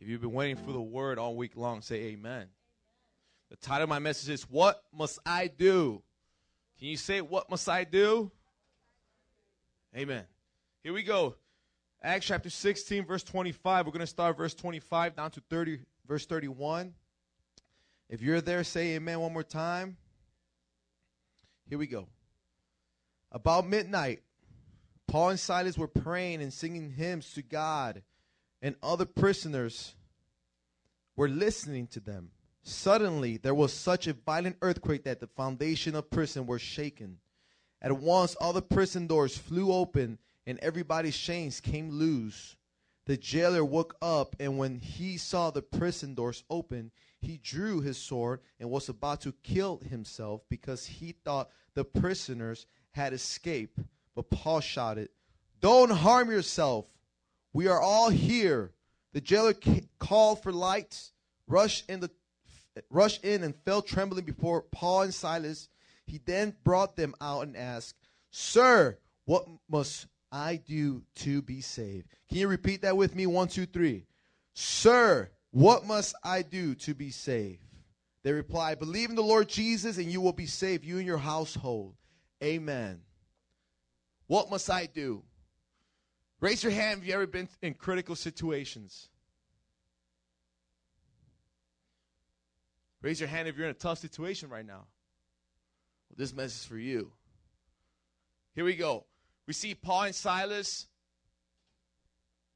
If 0.00 0.06
you've 0.06 0.20
been 0.20 0.32
waiting 0.32 0.54
for 0.54 0.70
the 0.70 0.80
word 0.80 1.18
all 1.18 1.34
week 1.34 1.56
long, 1.56 1.82
say 1.82 1.96
amen. 1.96 2.46
The 3.50 3.56
title 3.56 3.82
of 3.82 3.88
my 3.88 3.98
message 3.98 4.30
is 4.30 4.42
What 4.44 4.80
Must 4.96 5.18
I 5.26 5.48
Do? 5.48 6.00
Can 6.78 6.86
you 6.86 6.96
say, 6.96 7.22
What 7.22 7.50
must 7.50 7.68
I 7.68 7.82
do? 7.82 8.30
Amen. 9.96 10.22
Here 10.84 10.92
we 10.92 11.02
go. 11.02 11.34
Acts 12.00 12.26
chapter 12.26 12.50
16, 12.50 13.04
verse 13.04 13.24
25. 13.24 13.84
We're 13.84 13.90
going 13.90 13.98
to 13.98 14.06
start 14.06 14.36
verse 14.36 14.54
25 14.54 15.16
down 15.16 15.32
to 15.32 15.42
30, 15.50 15.80
verse 16.06 16.24
31. 16.24 16.94
If 18.08 18.22
you're 18.22 18.40
there, 18.40 18.62
say 18.62 18.94
amen 18.94 19.18
one 19.18 19.32
more 19.32 19.42
time. 19.42 19.96
Here 21.68 21.78
we 21.78 21.88
go. 21.88 22.06
About 23.32 23.66
midnight, 23.66 24.22
Paul 25.06 25.30
and 25.30 25.40
Silas 25.40 25.78
were 25.78 25.88
praying 25.88 26.42
and 26.42 26.52
singing 26.52 26.90
hymns 26.90 27.32
to 27.34 27.42
God, 27.42 28.02
and 28.60 28.76
other 28.82 29.04
prisoners 29.04 29.94
were 31.16 31.28
listening 31.28 31.86
to 31.88 32.00
them. 32.00 32.30
Suddenly, 32.62 33.36
there 33.36 33.54
was 33.54 33.72
such 33.72 34.06
a 34.06 34.14
violent 34.14 34.56
earthquake 34.62 35.04
that 35.04 35.20
the 35.20 35.26
foundation 35.26 35.94
of 35.94 36.10
prison 36.10 36.46
were 36.46 36.58
shaken. 36.58 37.18
At 37.82 37.92
once, 37.92 38.34
all 38.36 38.54
the 38.54 38.62
prison 38.62 39.06
doors 39.06 39.36
flew 39.36 39.72
open, 39.72 40.18
and 40.46 40.58
everybody's 40.60 41.16
chains 41.16 41.60
came 41.60 41.90
loose. 41.90 42.56
The 43.06 43.18
jailer 43.18 43.64
woke 43.64 43.96
up, 44.00 44.34
and 44.40 44.56
when 44.56 44.78
he 44.78 45.18
saw 45.18 45.50
the 45.50 45.60
prison 45.60 46.14
doors 46.14 46.42
open, 46.48 46.90
he 47.20 47.36
drew 47.36 47.82
his 47.82 47.98
sword 47.98 48.40
and 48.58 48.70
was 48.70 48.88
about 48.88 49.20
to 49.22 49.32
kill 49.42 49.78
himself 49.78 50.40
because 50.48 50.86
he 50.86 51.12
thought 51.12 51.50
the 51.74 51.84
prisoners 51.84 52.66
had 52.92 53.12
escaped. 53.12 53.78
But 54.14 54.30
Paul 54.30 54.60
shouted, 54.60 55.08
Don't 55.60 55.90
harm 55.90 56.30
yourself. 56.30 56.86
We 57.52 57.68
are 57.68 57.80
all 57.80 58.10
here. 58.10 58.72
The 59.12 59.20
jailer 59.20 59.54
called 59.98 60.42
for 60.42 60.52
lights, 60.52 61.12
rushed 61.46 61.88
in, 61.88 62.00
the, 62.00 62.10
rushed 62.90 63.24
in 63.24 63.44
and 63.44 63.54
fell 63.64 63.80
trembling 63.80 64.24
before 64.24 64.62
Paul 64.62 65.02
and 65.02 65.14
Silas. 65.14 65.68
He 66.06 66.20
then 66.24 66.54
brought 66.64 66.96
them 66.96 67.14
out 67.20 67.42
and 67.42 67.56
asked, 67.56 67.94
Sir, 68.30 68.98
what 69.24 69.46
must 69.70 70.06
I 70.32 70.56
do 70.56 71.02
to 71.16 71.40
be 71.42 71.60
saved? 71.60 72.08
Can 72.28 72.38
you 72.38 72.48
repeat 72.48 72.82
that 72.82 72.96
with 72.96 73.14
me? 73.14 73.26
One, 73.26 73.46
two, 73.46 73.66
three. 73.66 74.06
Sir, 74.54 75.30
what 75.52 75.86
must 75.86 76.16
I 76.24 76.42
do 76.42 76.74
to 76.74 76.94
be 76.94 77.10
saved? 77.10 77.62
They 78.24 78.32
replied, 78.32 78.80
Believe 78.80 79.10
in 79.10 79.16
the 79.16 79.22
Lord 79.22 79.48
Jesus 79.48 79.98
and 79.98 80.10
you 80.10 80.20
will 80.20 80.32
be 80.32 80.46
saved, 80.46 80.84
you 80.84 80.98
and 80.98 81.06
your 81.06 81.18
household. 81.18 81.94
Amen. 82.42 83.03
What 84.26 84.50
must 84.50 84.70
I 84.70 84.86
do? 84.86 85.22
Raise 86.40 86.62
your 86.62 86.72
hand 86.72 87.00
if 87.00 87.06
you've 87.06 87.14
ever 87.14 87.26
been 87.26 87.48
in 87.62 87.74
critical 87.74 88.16
situations. 88.16 89.08
Raise 93.02 93.20
your 93.20 93.28
hand 93.28 93.48
if 93.48 93.56
you're 93.56 93.66
in 93.66 93.70
a 93.70 93.74
tough 93.74 93.98
situation 93.98 94.48
right 94.48 94.66
now. 94.66 94.86
Well, 96.08 96.16
this 96.16 96.34
message 96.34 96.60
is 96.60 96.64
for 96.64 96.78
you. 96.78 97.12
Here 98.54 98.64
we 98.64 98.76
go. 98.76 99.04
We 99.46 99.52
see 99.52 99.74
Paul 99.74 100.04
and 100.04 100.14
Silas. 100.14 100.86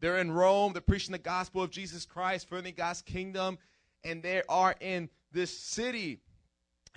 They're 0.01 0.19
in 0.19 0.33
Rome. 0.33 0.73
They're 0.73 0.81
preaching 0.81 1.13
the 1.13 1.19
gospel 1.19 1.63
of 1.63 1.71
Jesus 1.71 2.07
Christ, 2.07 2.49
furthering 2.49 2.75
God's 2.77 3.03
kingdom, 3.03 3.59
and 4.05 4.23
they 4.23 4.43
are 4.49 4.75
in 4.81 5.11
this 5.33 5.57
city. 5.57 6.21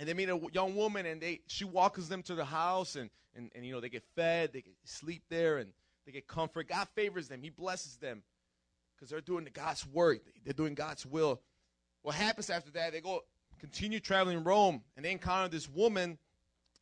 And 0.02 0.08
they 0.08 0.14
meet 0.14 0.28
a 0.28 0.40
young 0.52 0.74
woman, 0.74 1.06
and 1.06 1.20
they 1.20 1.42
she 1.46 1.64
walks 1.64 2.08
them 2.08 2.24
to 2.24 2.34
the 2.34 2.44
house, 2.44 2.96
and, 2.96 3.08
and, 3.36 3.52
and 3.54 3.64
you 3.64 3.72
know 3.72 3.78
they 3.78 3.88
get 3.88 4.02
fed, 4.16 4.52
they 4.52 4.62
get 4.62 4.74
sleep 4.82 5.22
there, 5.28 5.58
and 5.58 5.70
they 6.04 6.10
get 6.10 6.26
comfort. 6.26 6.66
God 6.66 6.88
favors 6.96 7.28
them. 7.28 7.40
He 7.40 7.50
blesses 7.50 7.98
them 7.98 8.24
because 8.96 9.10
they're 9.10 9.20
doing 9.20 9.44
the 9.44 9.50
God's 9.50 9.86
work. 9.86 10.22
They're 10.44 10.54
doing 10.54 10.74
God's 10.74 11.06
will. 11.06 11.40
What 12.02 12.16
happens 12.16 12.50
after 12.50 12.72
that? 12.72 12.90
They 12.90 13.00
go 13.00 13.20
continue 13.60 14.00
traveling 14.00 14.42
Rome, 14.42 14.82
and 14.96 15.04
they 15.04 15.12
encounter 15.12 15.48
this 15.48 15.68
woman. 15.68 16.18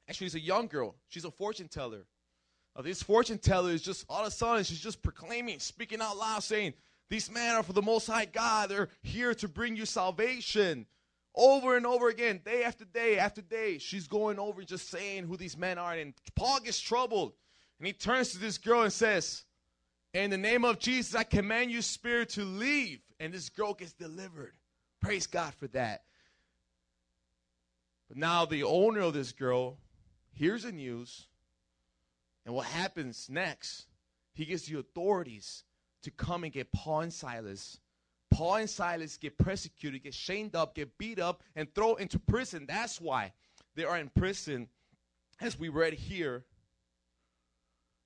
Actually, 0.08 0.28
it's 0.28 0.36
a 0.36 0.40
young 0.40 0.66
girl. 0.66 0.94
She's 1.08 1.26
a 1.26 1.30
fortune 1.30 1.68
teller. 1.68 2.06
Now, 2.74 2.80
this 2.80 3.02
fortune 3.02 3.36
teller 3.36 3.72
is 3.72 3.82
just 3.82 4.06
all 4.08 4.22
of 4.22 4.28
a 4.28 4.30
sudden 4.30 4.64
she's 4.64 4.80
just 4.80 5.02
proclaiming, 5.02 5.58
speaking 5.58 6.00
out 6.00 6.16
loud, 6.16 6.42
saying, 6.42 6.72
"These 7.10 7.30
men 7.30 7.54
are 7.54 7.62
for 7.62 7.74
the 7.74 7.82
Most 7.82 8.06
High 8.06 8.24
God. 8.24 8.70
They're 8.70 8.88
here 9.02 9.34
to 9.34 9.46
bring 9.46 9.76
you 9.76 9.84
salvation." 9.84 10.86
Over 11.34 11.76
and 11.76 11.86
over 11.86 12.08
again, 12.08 12.40
day 12.44 12.64
after 12.64 12.84
day 12.84 13.18
after 13.18 13.40
day, 13.40 13.78
she's 13.78 14.08
going 14.08 14.38
over 14.38 14.60
and 14.60 14.68
just 14.68 14.88
saying 14.88 15.24
who 15.24 15.36
these 15.36 15.56
men 15.56 15.78
are. 15.78 15.94
And 15.94 16.14
Paul 16.34 16.60
gets 16.60 16.80
troubled, 16.80 17.34
and 17.78 17.86
he 17.86 17.92
turns 17.92 18.32
to 18.32 18.38
this 18.38 18.58
girl 18.58 18.82
and 18.82 18.92
says, 18.92 19.44
"In 20.12 20.30
the 20.30 20.36
name 20.36 20.64
of 20.64 20.80
Jesus, 20.80 21.14
I 21.14 21.22
command 21.22 21.70
you, 21.70 21.82
spirit, 21.82 22.30
to 22.30 22.44
leave." 22.44 23.00
And 23.20 23.32
this 23.32 23.48
girl 23.48 23.74
gets 23.74 23.92
delivered. 23.92 24.54
Praise 25.00 25.26
God 25.26 25.54
for 25.54 25.68
that. 25.68 26.04
But 28.08 28.16
now 28.16 28.44
the 28.44 28.64
owner 28.64 29.00
of 29.00 29.14
this 29.14 29.30
girl, 29.30 29.78
hears 30.32 30.64
the 30.64 30.72
news, 30.72 31.28
and 32.44 32.54
what 32.54 32.66
happens 32.66 33.28
next? 33.28 33.86
He 34.32 34.46
gets 34.46 34.66
the 34.66 34.78
authorities 34.78 35.64
to 36.02 36.10
come 36.10 36.42
and 36.42 36.52
get 36.52 36.72
Paul 36.72 37.02
and 37.02 37.14
Silas. 37.14 37.78
Paul 38.30 38.56
and 38.56 38.70
Silas 38.70 39.16
get 39.16 39.36
persecuted, 39.38 40.02
get 40.02 40.14
shamed 40.14 40.54
up, 40.54 40.74
get 40.74 40.96
beat 40.98 41.18
up, 41.18 41.42
and 41.56 41.72
thrown 41.74 42.00
into 42.00 42.18
prison. 42.18 42.64
That's 42.68 43.00
why 43.00 43.32
they 43.74 43.84
are 43.84 43.98
in 43.98 44.08
prison, 44.08 44.68
as 45.40 45.58
we 45.58 45.68
read 45.68 45.94
here. 45.94 46.44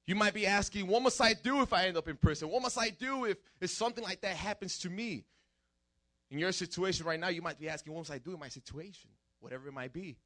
You 0.06 0.14
might 0.14 0.34
be 0.34 0.46
asking, 0.46 0.86
what 0.86 1.02
must 1.02 1.20
I 1.20 1.32
do 1.34 1.62
if 1.62 1.72
I 1.72 1.86
end 1.86 1.96
up 1.96 2.08
in 2.08 2.16
prison? 2.16 2.50
What 2.50 2.62
must 2.62 2.78
I 2.78 2.90
do 2.90 3.24
if, 3.24 3.38
if 3.60 3.70
something 3.70 4.04
like 4.04 4.20
that 4.20 4.36
happens 4.36 4.78
to 4.80 4.90
me? 4.90 5.24
In 6.30 6.38
your 6.38 6.52
situation 6.52 7.06
right 7.06 7.20
now, 7.20 7.28
you 7.28 7.42
might 7.42 7.58
be 7.58 7.68
asking, 7.68 7.92
what 7.92 8.00
must 8.00 8.10
I 8.10 8.18
do 8.18 8.32
in 8.32 8.40
my 8.40 8.48
situation? 8.48 9.10
Whatever 9.40 9.68
it 9.68 9.72
might 9.72 9.92
be. 9.92 10.16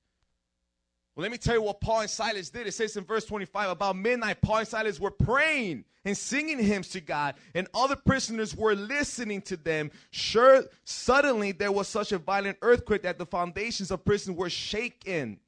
Well, 1.19 1.25
let 1.25 1.33
me 1.33 1.39
tell 1.39 1.57
you 1.57 1.63
what 1.63 1.81
Paul 1.81 2.03
and 2.03 2.11
Silas 2.11 2.49
did. 2.49 2.69
It 2.69 2.75
says 2.75 2.97
in 2.97 3.03
verse 3.03 3.25
25 3.25 3.71
about 3.71 3.97
midnight, 3.97 4.41
Paul 4.41 4.59
and 4.59 4.69
Silas 4.69 5.01
were 5.01 5.11
praying 5.11 5.85
and 6.05 6.17
singing 6.17 6.61
hymns 6.61 6.91
to 6.91 7.01
God, 7.01 7.35
and 7.57 7.67
other 7.75 7.97
prisoners 7.97 8.55
were 8.55 8.77
listening 8.77 9.43
to 9.43 9.57
them. 9.57 9.91
Sure, 10.13 10.63
suddenly 10.85 11.51
there 11.51 11.73
was 11.73 11.89
such 11.89 12.13
a 12.13 12.19
violent 12.19 12.59
earthquake 12.63 13.03
that 13.03 13.19
the 13.19 13.27
foundations 13.27 13.91
of 13.91 14.05
prison 14.05 14.37
were 14.37 14.49
shaken. 14.49 15.41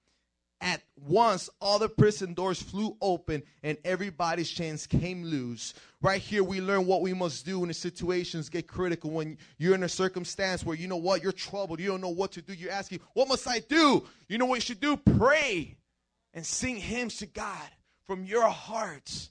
At 0.62 0.82
once, 0.96 1.48
all 1.60 1.78
the 1.78 1.88
prison 1.88 2.34
doors 2.34 2.60
flew 2.60 2.94
open 3.00 3.42
and 3.62 3.78
everybody's 3.84 4.50
chains 4.50 4.86
came 4.86 5.24
loose. 5.24 5.72
Right 6.02 6.20
here, 6.20 6.44
we 6.44 6.60
learn 6.60 6.84
what 6.86 7.00
we 7.00 7.14
must 7.14 7.46
do 7.46 7.60
when 7.60 7.68
the 7.68 7.74
situations 7.74 8.50
get 8.50 8.66
critical. 8.66 9.10
When 9.10 9.38
you're 9.56 9.74
in 9.74 9.82
a 9.82 9.88
circumstance 9.88 10.64
where 10.64 10.76
you 10.76 10.86
know 10.86 10.96
what, 10.96 11.22
you're 11.22 11.32
troubled, 11.32 11.80
you 11.80 11.88
don't 11.88 12.02
know 12.02 12.08
what 12.10 12.32
to 12.32 12.42
do. 12.42 12.52
You're 12.52 12.72
asking, 12.72 13.00
What 13.14 13.28
must 13.28 13.48
I 13.48 13.60
do? 13.60 14.06
You 14.28 14.36
know 14.36 14.44
what 14.44 14.56
you 14.56 14.60
should 14.60 14.80
do? 14.80 14.98
Pray 14.98 15.76
and 16.34 16.44
sing 16.44 16.76
hymns 16.76 17.16
to 17.16 17.26
God 17.26 17.68
from 18.06 18.24
your 18.24 18.48
heart. 18.48 19.30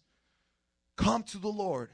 Come 0.96 1.24
to 1.24 1.38
the 1.38 1.48
Lord 1.48 1.90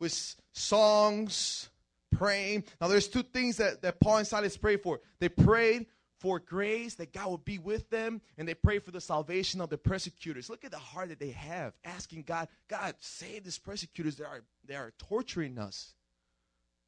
with 0.00 0.36
songs, 0.52 1.68
praying. 2.16 2.64
Now, 2.80 2.88
there's 2.88 3.08
two 3.08 3.22
things 3.22 3.56
that, 3.58 3.82
that 3.82 4.00
Paul 4.00 4.18
and 4.18 4.26
Silas 4.26 4.56
prayed 4.56 4.82
for. 4.82 5.00
They 5.20 5.28
prayed 5.28 5.86
for 6.24 6.38
grace, 6.38 6.94
that 6.94 7.12
God 7.12 7.30
would 7.30 7.44
be 7.44 7.58
with 7.58 7.90
them, 7.90 8.22
and 8.38 8.48
they 8.48 8.54
pray 8.54 8.78
for 8.78 8.90
the 8.90 9.00
salvation 9.00 9.60
of 9.60 9.68
the 9.68 9.76
persecutors. 9.76 10.48
Look 10.48 10.64
at 10.64 10.70
the 10.70 10.78
heart 10.78 11.10
that 11.10 11.20
they 11.20 11.32
have, 11.32 11.74
asking 11.84 12.22
God, 12.22 12.48
God, 12.66 12.94
save 12.98 13.44
these 13.44 13.58
persecutors 13.58 14.16
that 14.16 14.24
are, 14.24 14.40
that 14.66 14.76
are 14.76 14.94
torturing 14.96 15.58
us. 15.58 15.92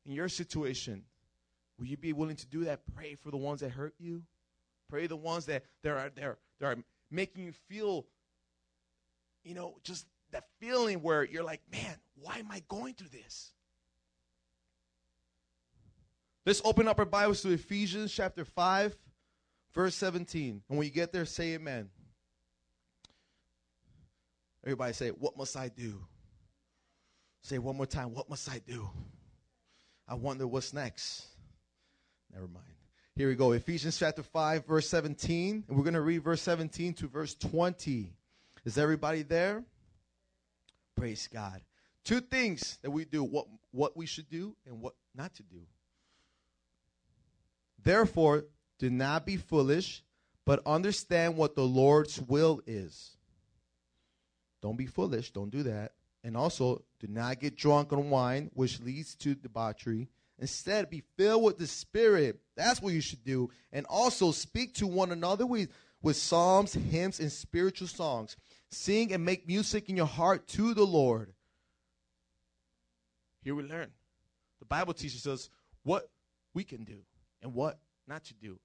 In 0.06 0.12
your 0.12 0.30
situation, 0.30 1.02
will 1.78 1.84
you 1.84 1.98
be 1.98 2.14
willing 2.14 2.36
to 2.36 2.46
do 2.46 2.64
that? 2.64 2.80
Pray 2.94 3.14
for 3.14 3.30
the 3.30 3.36
ones 3.36 3.60
that 3.60 3.72
hurt 3.72 3.92
you. 3.98 4.22
Pray 4.88 5.06
the 5.06 5.16
ones 5.16 5.44
that, 5.46 5.64
that, 5.82 5.90
are, 5.90 6.10
that, 6.14 6.24
are, 6.24 6.38
that 6.58 6.66
are 6.66 6.76
making 7.10 7.44
you 7.44 7.52
feel, 7.68 8.06
you 9.44 9.52
know, 9.54 9.76
just 9.82 10.06
that 10.30 10.44
feeling 10.60 11.02
where 11.02 11.22
you're 11.24 11.44
like, 11.44 11.60
man, 11.70 11.96
why 12.22 12.38
am 12.38 12.50
I 12.50 12.62
going 12.68 12.94
through 12.94 13.10
this? 13.10 13.50
Let's 16.46 16.62
open 16.64 16.88
up 16.88 16.98
our 16.98 17.04
Bibles 17.04 17.42
to 17.42 17.50
Ephesians 17.50 18.14
chapter 18.14 18.44
5, 18.44 18.96
verse 19.76 19.94
17. 19.94 20.62
And 20.68 20.78
when 20.78 20.86
you 20.86 20.92
get 20.92 21.12
there, 21.12 21.26
say 21.26 21.54
amen. 21.54 21.90
Everybody 24.64 24.94
say, 24.94 25.10
What 25.10 25.36
must 25.36 25.56
I 25.56 25.68
do? 25.68 26.00
Say 27.42 27.58
one 27.58 27.76
more 27.76 27.86
time, 27.86 28.12
What 28.12 28.28
must 28.28 28.50
I 28.50 28.60
do? 28.66 28.90
I 30.08 30.14
wonder 30.14 30.46
what's 30.48 30.72
next. 30.72 31.26
Never 32.32 32.48
mind. 32.48 32.64
Here 33.14 33.28
we 33.28 33.34
go. 33.34 33.52
Ephesians 33.52 33.98
chapter 33.98 34.22
5, 34.22 34.66
verse 34.66 34.88
17. 34.88 35.64
And 35.68 35.76
we're 35.76 35.84
going 35.84 35.94
to 35.94 36.00
read 36.00 36.22
verse 36.24 36.42
17 36.42 36.94
to 36.94 37.06
verse 37.06 37.34
20. 37.34 38.12
Is 38.64 38.78
everybody 38.78 39.22
there? 39.22 39.64
Praise 40.96 41.28
God. 41.32 41.60
Two 42.04 42.20
things 42.20 42.78
that 42.82 42.90
we 42.90 43.04
do 43.04 43.22
what, 43.22 43.46
what 43.70 43.96
we 43.96 44.06
should 44.06 44.28
do 44.28 44.56
and 44.66 44.80
what 44.80 44.94
not 45.14 45.34
to 45.36 45.42
do. 45.42 45.60
Therefore, 47.82 48.44
do 48.78 48.90
not 48.90 49.26
be 49.26 49.36
foolish, 49.36 50.02
but 50.44 50.62
understand 50.66 51.36
what 51.36 51.54
the 51.54 51.64
Lord's 51.64 52.20
will 52.20 52.60
is. 52.66 53.16
Don't 54.62 54.76
be 54.76 54.86
foolish. 54.86 55.32
Don't 55.32 55.50
do 55.50 55.62
that. 55.64 55.92
And 56.24 56.36
also, 56.36 56.82
do 56.98 57.06
not 57.06 57.40
get 57.40 57.56
drunk 57.56 57.92
on 57.92 58.10
wine, 58.10 58.50
which 58.54 58.80
leads 58.80 59.14
to 59.16 59.34
debauchery. 59.34 60.08
Instead, 60.38 60.90
be 60.90 61.02
filled 61.16 61.42
with 61.42 61.58
the 61.58 61.66
Spirit. 61.66 62.40
That's 62.56 62.82
what 62.82 62.92
you 62.92 63.00
should 63.00 63.24
do. 63.24 63.50
And 63.72 63.86
also, 63.88 64.32
speak 64.32 64.74
to 64.74 64.86
one 64.86 65.12
another 65.12 65.46
with, 65.46 65.70
with 66.02 66.16
psalms, 66.16 66.74
hymns, 66.74 67.20
and 67.20 67.30
spiritual 67.30 67.88
songs. 67.88 68.36
Sing 68.70 69.12
and 69.12 69.24
make 69.24 69.46
music 69.46 69.88
in 69.88 69.96
your 69.96 70.06
heart 70.06 70.48
to 70.48 70.74
the 70.74 70.84
Lord. 70.84 71.32
Here 73.42 73.54
we 73.54 73.62
learn. 73.62 73.92
The 74.58 74.66
Bible 74.66 74.94
teaches 74.94 75.26
us 75.26 75.48
what 75.84 76.10
we 76.54 76.64
can 76.64 76.82
do 76.82 76.98
and 77.42 77.54
what 77.54 77.78
not 78.08 78.24
to 78.24 78.34
do. 78.34 78.58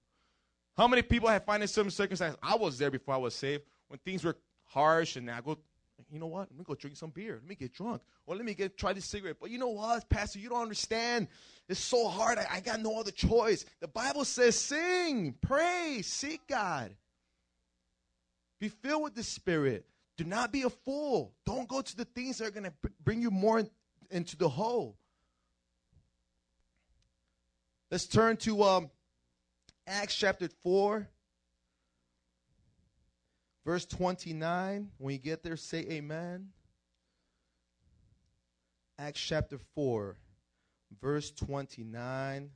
How 0.77 0.87
many 0.87 1.01
people 1.01 1.29
have 1.29 1.45
found 1.45 1.61
in 1.61 1.67
certain 1.67 1.91
circumstances? 1.91 2.37
I 2.41 2.55
was 2.55 2.77
there 2.77 2.91
before 2.91 3.13
I 3.13 3.17
was 3.17 3.35
saved 3.35 3.63
when 3.87 3.99
things 3.99 4.23
were 4.23 4.37
harsh, 4.65 5.15
and 5.15 5.29
I 5.29 5.41
go, 5.41 5.57
you 6.09 6.19
know 6.19 6.27
what? 6.27 6.49
Let 6.49 6.57
me 6.57 6.63
go 6.65 6.75
drink 6.75 6.97
some 6.97 7.09
beer. 7.09 7.35
Let 7.35 7.47
me 7.47 7.55
get 7.55 7.73
drunk, 7.73 8.01
or 8.25 8.35
let 8.35 8.45
me 8.45 8.53
get 8.53 8.77
try 8.77 8.93
this 8.93 9.05
cigarette. 9.05 9.37
But 9.39 9.49
you 9.49 9.57
know 9.57 9.69
what, 9.69 10.09
Pastor? 10.09 10.39
You 10.39 10.49
don't 10.49 10.61
understand. 10.61 11.27
It's 11.69 11.79
so 11.79 12.07
hard. 12.07 12.37
I, 12.37 12.47
I 12.51 12.59
got 12.61 12.81
no 12.81 12.99
other 12.99 13.11
choice. 13.11 13.65
The 13.79 13.87
Bible 13.87 14.25
says, 14.25 14.57
sing, 14.57 15.35
pray, 15.41 16.01
seek 16.03 16.47
God. 16.47 16.95
Be 18.59 18.69
filled 18.69 19.03
with 19.03 19.15
the 19.15 19.23
Spirit. 19.23 19.85
Do 20.17 20.23
not 20.23 20.51
be 20.51 20.63
a 20.63 20.69
fool. 20.69 21.33
Don't 21.45 21.67
go 21.67 21.81
to 21.81 21.97
the 21.97 22.05
things 22.05 22.37
that 22.37 22.47
are 22.47 22.51
going 22.51 22.65
to 22.65 22.73
bring 23.03 23.21
you 23.21 23.31
more 23.31 23.59
in, 23.59 23.69
into 24.09 24.37
the 24.37 24.49
hole. 24.49 24.97
Let's 27.89 28.05
turn 28.05 28.37
to 28.37 28.63
um, 28.63 28.89
Acts 29.93 30.15
chapter 30.15 30.47
4, 30.63 31.05
verse 33.65 33.85
29. 33.85 34.89
When 34.97 35.13
you 35.13 35.19
get 35.19 35.43
there, 35.43 35.57
say 35.57 35.79
amen. 35.79 36.47
Acts 38.97 39.19
chapter 39.19 39.59
4, 39.75 40.15
verse 41.01 41.31
29. 41.31 42.49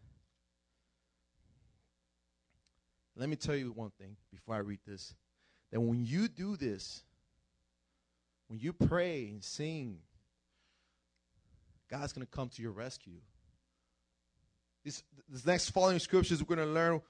Let 3.17 3.29
me 3.29 3.35
tell 3.35 3.55
you 3.55 3.73
one 3.73 3.91
thing 3.99 4.15
before 4.31 4.55
I 4.55 4.59
read 4.59 4.79
this. 4.87 5.13
That 5.73 5.81
when 5.81 6.05
you 6.05 6.29
do 6.29 6.55
this, 6.55 7.03
when 8.47 8.59
you 8.59 8.71
pray 8.71 9.27
and 9.27 9.43
sing, 9.43 9.97
God's 11.91 12.13
going 12.13 12.25
to 12.25 12.31
come 12.31 12.47
to 12.47 12.61
your 12.61 12.71
rescue. 12.71 13.19
This, 14.85 15.03
this 15.27 15.45
next 15.45 15.71
following 15.71 15.99
scriptures, 15.99 16.41
we're 16.41 16.55
going 16.55 16.65
to 16.65 16.73
learn, 16.73 17.01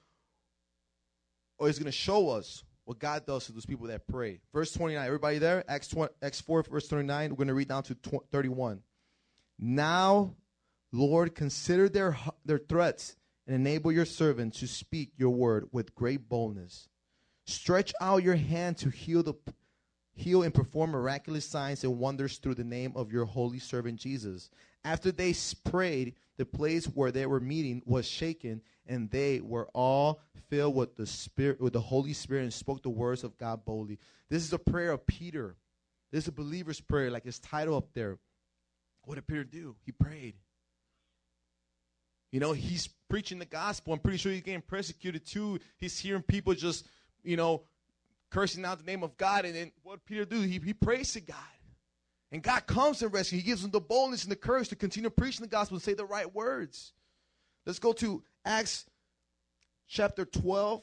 or 1.58 1.66
He's 1.66 1.78
going 1.78 1.86
to 1.86 1.92
show 1.92 2.30
us 2.30 2.64
what 2.84 2.98
God 2.98 3.26
does 3.26 3.46
to 3.46 3.52
those 3.52 3.66
people 3.66 3.88
that 3.88 4.06
pray. 4.06 4.40
Verse 4.52 4.72
29, 4.72 5.04
everybody 5.04 5.38
there? 5.38 5.64
Acts, 5.68 5.88
20, 5.88 6.12
Acts 6.22 6.40
4, 6.40 6.62
verse 6.64 6.88
29. 6.88 7.30
We're 7.30 7.36
going 7.36 7.48
to 7.48 7.54
read 7.54 7.68
down 7.68 7.82
to 7.84 7.94
20, 7.94 8.26
31. 8.30 8.80
Now, 9.58 10.34
Lord, 10.92 11.34
consider 11.34 11.88
their, 11.88 12.16
their 12.44 12.58
threats 12.58 13.16
and 13.46 13.56
enable 13.56 13.90
your 13.90 14.04
servant 14.04 14.54
to 14.54 14.66
speak 14.68 15.12
your 15.16 15.30
word 15.30 15.68
with 15.72 15.94
great 15.94 16.28
boldness. 16.28 16.88
Stretch 17.44 17.92
out 18.00 18.22
your 18.22 18.36
hand 18.36 18.76
to 18.78 18.90
heal 18.90 19.22
the 19.22 19.34
heal 20.16 20.42
and 20.42 20.52
perform 20.52 20.90
miraculous 20.90 21.46
signs 21.46 21.84
and 21.84 21.98
wonders 21.98 22.38
through 22.38 22.54
the 22.54 22.64
name 22.64 22.92
of 22.96 23.12
your 23.12 23.26
holy 23.26 23.58
servant 23.58 24.00
Jesus. 24.00 24.50
After 24.84 25.12
they 25.12 25.34
prayed, 25.64 26.14
the 26.38 26.46
place 26.46 26.86
where 26.86 27.12
they 27.12 27.26
were 27.26 27.40
meeting 27.40 27.82
was 27.84 28.06
shaken, 28.06 28.62
and 28.86 29.10
they 29.10 29.40
were 29.40 29.68
all 29.74 30.20
filled 30.48 30.74
with 30.74 30.96
the 30.96 31.06
Spirit, 31.06 31.60
with 31.60 31.74
the 31.74 31.80
Holy 31.80 32.14
Spirit, 32.14 32.44
and 32.44 32.52
spoke 32.52 32.82
the 32.82 32.88
words 32.88 33.24
of 33.24 33.36
God 33.36 33.64
boldly. 33.64 33.98
This 34.30 34.42
is 34.42 34.52
a 34.52 34.58
prayer 34.58 34.92
of 34.92 35.06
Peter. 35.06 35.56
This 36.12 36.24
is 36.24 36.28
a 36.28 36.32
believer's 36.32 36.80
prayer, 36.80 37.10
like 37.10 37.24
his 37.24 37.38
title 37.38 37.76
up 37.76 37.92
there. 37.92 38.18
What 39.04 39.16
did 39.16 39.26
Peter 39.26 39.44
do? 39.44 39.76
He 39.84 39.92
prayed. 39.92 40.34
You 42.32 42.40
know, 42.40 42.52
he's 42.52 42.88
preaching 43.08 43.38
the 43.38 43.44
gospel. 43.44 43.92
I'm 43.92 43.98
pretty 43.98 44.18
sure 44.18 44.32
he's 44.32 44.42
getting 44.42 44.62
persecuted 44.62 45.26
too. 45.26 45.58
He's 45.78 45.98
hearing 45.98 46.22
people 46.22 46.54
just, 46.54 46.86
you 47.22 47.36
know, 47.36 47.62
cursing 48.30 48.64
out 48.64 48.78
the 48.78 48.84
name 48.84 49.02
of 49.02 49.16
God. 49.16 49.44
And 49.44 49.54
then 49.54 49.72
what 49.82 50.04
Peter 50.04 50.24
do? 50.24 50.40
He, 50.40 50.58
he 50.58 50.72
prays 50.72 51.12
to 51.12 51.20
God. 51.20 51.36
And 52.32 52.42
God 52.42 52.66
comes 52.66 53.02
and 53.02 53.12
rescues. 53.12 53.40
He 53.40 53.46
gives 53.46 53.64
him 53.64 53.70
the 53.70 53.80
boldness 53.80 54.24
and 54.24 54.32
the 54.32 54.36
courage 54.36 54.68
to 54.68 54.76
continue 54.76 55.10
preaching 55.10 55.42
the 55.42 55.48
gospel 55.48 55.76
and 55.76 55.82
say 55.82 55.94
the 55.94 56.04
right 56.04 56.32
words. 56.34 56.92
Let's 57.64 57.78
go 57.78 57.92
to 57.94 58.22
Acts 58.44 58.84
chapter 59.88 60.24
12, 60.24 60.82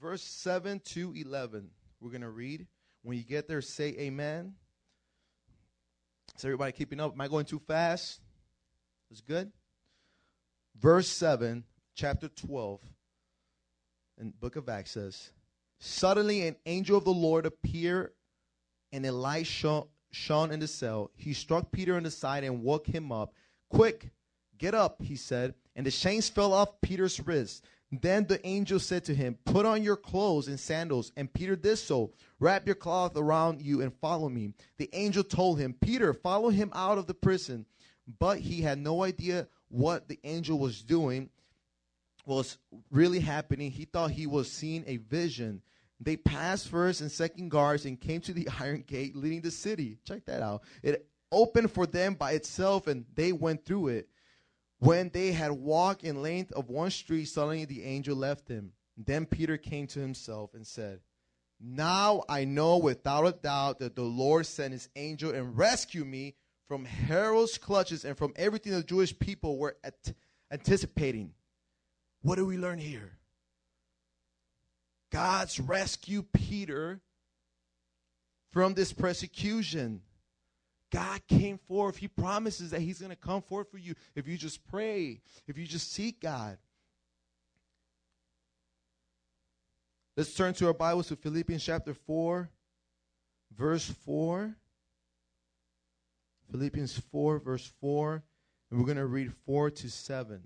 verse 0.00 0.22
7 0.22 0.80
to 0.80 1.14
11. 1.16 1.70
We're 2.00 2.10
going 2.10 2.22
to 2.22 2.30
read. 2.30 2.66
When 3.02 3.16
you 3.16 3.24
get 3.24 3.48
there, 3.48 3.60
say 3.60 3.96
amen. 3.98 4.54
Is 6.36 6.44
everybody 6.44 6.72
keeping 6.72 7.00
up? 7.00 7.12
Am 7.12 7.20
I 7.20 7.28
going 7.28 7.44
too 7.44 7.60
fast? 7.60 8.20
It's 9.10 9.20
good. 9.20 9.52
Verse 10.78 11.08
7, 11.08 11.64
chapter 11.94 12.28
12, 12.28 12.80
in 14.22 14.30
book 14.30 14.56
of 14.56 14.68
Acts 14.68 14.92
says, 14.92 15.30
Suddenly, 15.78 16.46
an 16.46 16.56
angel 16.64 16.96
of 16.96 17.04
the 17.04 17.10
Lord 17.10 17.44
appeared, 17.44 18.12
and 18.92 19.04
a 19.04 19.12
light 19.12 19.46
sho- 19.46 19.88
shone 20.12 20.52
in 20.52 20.60
the 20.60 20.68
cell. 20.68 21.10
He 21.16 21.34
struck 21.34 21.72
Peter 21.72 21.96
on 21.96 22.04
the 22.04 22.10
side 22.10 22.44
and 22.44 22.62
woke 22.62 22.86
him 22.86 23.10
up. 23.10 23.34
Quick, 23.68 24.10
get 24.56 24.74
up, 24.74 25.02
he 25.02 25.16
said. 25.16 25.54
And 25.74 25.84
the 25.84 25.90
chains 25.90 26.28
fell 26.28 26.52
off 26.52 26.80
Peter's 26.80 27.20
wrists. 27.26 27.62
Then 27.90 28.26
the 28.26 28.44
angel 28.46 28.78
said 28.78 29.04
to 29.04 29.14
him, 29.14 29.36
Put 29.44 29.66
on 29.66 29.82
your 29.82 29.96
clothes 29.96 30.48
and 30.48 30.58
sandals. 30.58 31.12
And 31.16 31.32
Peter 31.32 31.56
did 31.56 31.76
so. 31.76 32.12
Wrap 32.38 32.64
your 32.64 32.74
cloth 32.74 33.16
around 33.16 33.60
you 33.60 33.82
and 33.82 33.92
follow 33.92 34.28
me. 34.28 34.52
The 34.78 34.88
angel 34.92 35.24
told 35.24 35.58
him, 35.58 35.74
Peter, 35.80 36.14
follow 36.14 36.48
him 36.50 36.70
out 36.74 36.96
of 36.96 37.06
the 37.06 37.14
prison. 37.14 37.66
But 38.18 38.38
he 38.38 38.62
had 38.62 38.78
no 38.78 39.02
idea 39.02 39.48
what 39.68 40.08
the 40.08 40.20
angel 40.24 40.58
was 40.58 40.82
doing 40.82 41.30
was 42.26 42.58
really 42.90 43.20
happening. 43.20 43.70
He 43.70 43.84
thought 43.84 44.10
he 44.10 44.26
was 44.26 44.50
seeing 44.50 44.84
a 44.86 44.98
vision. 44.98 45.62
They 46.00 46.16
passed 46.16 46.68
first 46.68 47.00
and 47.00 47.10
second 47.10 47.50
guards 47.50 47.84
and 47.84 48.00
came 48.00 48.20
to 48.22 48.32
the 48.32 48.48
iron 48.60 48.84
gate 48.86 49.16
leading 49.16 49.42
the 49.42 49.50
city. 49.50 49.98
Check 50.04 50.24
that 50.26 50.42
out. 50.42 50.62
It 50.82 51.06
opened 51.30 51.70
for 51.72 51.86
them 51.86 52.14
by 52.14 52.32
itself 52.32 52.86
and 52.86 53.04
they 53.14 53.32
went 53.32 53.64
through 53.64 53.88
it. 53.88 54.08
When 54.78 55.10
they 55.10 55.30
had 55.30 55.52
walked 55.52 56.02
in 56.02 56.22
length 56.22 56.52
of 56.52 56.68
one 56.68 56.90
street, 56.90 57.26
suddenly 57.26 57.64
the 57.64 57.84
angel 57.84 58.16
left 58.16 58.48
him. 58.48 58.72
Then 58.96 59.26
Peter 59.26 59.56
came 59.56 59.86
to 59.88 60.00
himself 60.00 60.54
and 60.54 60.66
said, 60.66 61.00
Now 61.60 62.24
I 62.28 62.44
know 62.44 62.78
without 62.78 63.26
a 63.26 63.32
doubt 63.32 63.78
that 63.78 63.94
the 63.94 64.02
Lord 64.02 64.44
sent 64.44 64.72
his 64.72 64.88
angel 64.96 65.30
and 65.30 65.56
rescued 65.56 66.08
me 66.08 66.34
from 66.66 66.84
Herod's 66.84 67.58
clutches 67.58 68.04
and 68.04 68.18
from 68.18 68.32
everything 68.34 68.72
the 68.72 68.82
Jewish 68.82 69.16
people 69.18 69.56
were 69.56 69.76
at- 69.84 70.14
anticipating. 70.50 71.32
What 72.22 72.36
do 72.36 72.46
we 72.46 72.56
learn 72.56 72.78
here? 72.78 73.12
God's 75.10 75.60
rescue 75.60 76.22
Peter 76.32 77.00
from 78.52 78.74
this 78.74 78.92
persecution. 78.92 80.00
God 80.90 81.20
came 81.26 81.58
forth. 81.58 81.96
He 81.96 82.08
promises 82.08 82.70
that 82.70 82.80
He's 82.80 83.00
going 83.00 83.10
to 83.10 83.16
come 83.16 83.42
forth 83.42 83.70
for 83.70 83.78
you 83.78 83.94
if 84.14 84.28
you 84.28 84.36
just 84.36 84.66
pray, 84.68 85.20
if 85.48 85.58
you 85.58 85.66
just 85.66 85.92
seek 85.92 86.20
God. 86.20 86.58
Let's 90.16 90.34
turn 90.34 90.52
to 90.54 90.66
our 90.66 90.74
Bibles 90.74 91.08
to 91.08 91.16
Philippians 91.16 91.64
chapter 91.64 91.94
4, 91.94 92.48
verse 93.56 93.86
4. 94.04 94.54
Philippians 96.50 96.98
4, 97.10 97.38
verse 97.38 97.72
4. 97.80 98.22
And 98.70 98.78
we're 98.78 98.84
going 98.84 98.98
to 98.98 99.06
read 99.06 99.32
4 99.46 99.70
to 99.70 99.90
7. 99.90 100.42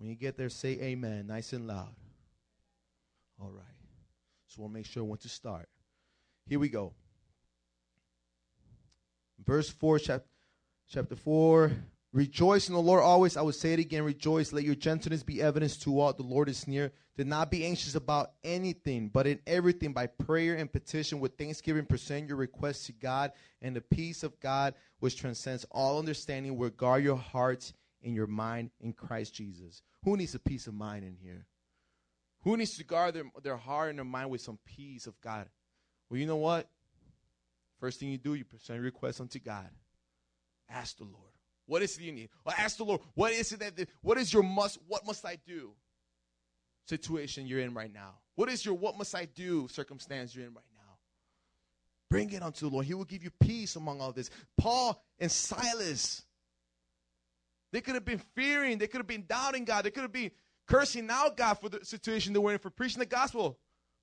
When 0.00 0.08
you 0.08 0.14
get 0.14 0.38
there, 0.38 0.48
say 0.48 0.78
amen, 0.80 1.26
nice 1.26 1.52
and 1.52 1.66
loud. 1.66 1.94
All 3.38 3.50
right. 3.50 3.64
So 4.46 4.62
we'll 4.62 4.70
make 4.70 4.86
sure 4.86 5.04
when 5.04 5.18
to 5.18 5.28
start. 5.28 5.68
Here 6.46 6.58
we 6.58 6.70
go. 6.70 6.94
Verse 9.44 9.68
4, 9.68 9.98
chap- 9.98 10.24
chapter 10.88 11.16
4. 11.16 11.72
Rejoice 12.14 12.68
in 12.68 12.74
the 12.74 12.80
Lord 12.80 13.02
always. 13.02 13.36
I 13.36 13.42
will 13.42 13.52
say 13.52 13.74
it 13.74 13.78
again. 13.78 14.02
Rejoice. 14.02 14.54
Let 14.54 14.64
your 14.64 14.74
gentleness 14.74 15.22
be 15.22 15.42
evidence 15.42 15.76
to 15.80 16.00
all. 16.00 16.14
The 16.14 16.22
Lord 16.22 16.48
is 16.48 16.66
near. 16.66 16.92
Do 17.18 17.24
not 17.24 17.50
be 17.50 17.66
anxious 17.66 17.94
about 17.94 18.30
anything, 18.42 19.08
but 19.08 19.26
in 19.26 19.38
everything 19.46 19.92
by 19.92 20.06
prayer 20.06 20.54
and 20.54 20.72
petition 20.72 21.20
with 21.20 21.36
thanksgiving 21.36 21.84
present 21.84 22.26
your 22.26 22.38
requests 22.38 22.86
to 22.86 22.92
God, 22.92 23.32
and 23.60 23.76
the 23.76 23.82
peace 23.82 24.22
of 24.22 24.40
God, 24.40 24.72
which 25.00 25.16
transcends 25.16 25.66
all 25.70 25.98
understanding, 25.98 26.56
will 26.56 26.70
guard 26.70 27.04
your 27.04 27.16
hearts 27.16 27.74
and 28.02 28.14
your 28.14 28.26
mind 28.26 28.70
in 28.80 28.92
Christ 28.92 29.34
Jesus. 29.34 29.82
Who 30.04 30.16
needs 30.16 30.34
a 30.34 30.38
peace 30.38 30.66
of 30.66 30.74
mind 30.74 31.04
in 31.04 31.16
here? 31.22 31.46
Who 32.42 32.56
needs 32.56 32.76
to 32.78 32.84
guard 32.84 33.14
their, 33.14 33.24
their 33.42 33.56
heart 33.56 33.90
and 33.90 33.98
their 33.98 34.04
mind 34.04 34.30
with 34.30 34.40
some 34.40 34.58
peace 34.64 35.06
of 35.06 35.20
God? 35.20 35.46
Well, 36.08 36.18
you 36.18 36.26
know 36.26 36.36
what? 36.36 36.68
First 37.78 38.00
thing 38.00 38.10
you 38.10 38.18
do, 38.18 38.34
you 38.34 38.44
present 38.44 38.76
your 38.76 38.84
request 38.84 39.20
unto 39.20 39.38
God. 39.38 39.68
Ask 40.68 40.98
the 40.98 41.04
Lord. 41.04 41.16
What 41.66 41.82
is 41.82 41.96
it 41.96 42.02
you 42.02 42.12
need? 42.12 42.30
Or 42.44 42.52
ask 42.56 42.76
the 42.78 42.84
Lord, 42.84 43.00
what 43.14 43.32
is 43.32 43.52
it 43.52 43.60
that 43.60 43.88
what 44.02 44.18
is 44.18 44.32
your 44.32 44.42
must 44.42 44.78
what 44.88 45.06
must 45.06 45.24
I 45.24 45.36
do 45.46 45.70
situation 46.86 47.46
you're 47.46 47.60
in 47.60 47.74
right 47.74 47.92
now? 47.92 48.18
What 48.34 48.48
is 48.50 48.64
your 48.64 48.74
what 48.74 48.98
must 48.98 49.14
I 49.14 49.26
do 49.26 49.68
circumstance 49.68 50.34
you're 50.34 50.46
in 50.46 50.52
right 50.52 50.64
now? 50.74 50.80
Bring 52.10 52.32
it 52.32 52.42
unto 52.42 52.68
the 52.68 52.74
Lord. 52.74 52.86
He 52.86 52.94
will 52.94 53.04
give 53.04 53.22
you 53.22 53.30
peace 53.40 53.76
among 53.76 54.00
all 54.00 54.12
this. 54.12 54.30
Paul 54.58 55.00
and 55.20 55.30
Silas, 55.30 56.22
they 57.72 57.80
could 57.80 57.94
have 57.94 58.04
been 58.04 58.22
fearing, 58.34 58.78
they 58.78 58.86
could 58.86 58.98
have 58.98 59.06
been 59.06 59.26
doubting 59.28 59.64
God, 59.64 59.84
they 59.84 59.90
could 59.90 60.02
have 60.02 60.12
been 60.12 60.30
cursing 60.66 61.08
out 61.10 61.36
God 61.36 61.54
for 61.54 61.68
the 61.68 61.84
situation 61.84 62.32
they 62.32 62.38
were 62.38 62.52
in 62.52 62.58
for 62.58 62.70
preaching 62.70 63.00
the 63.00 63.06
gospel. 63.06 63.58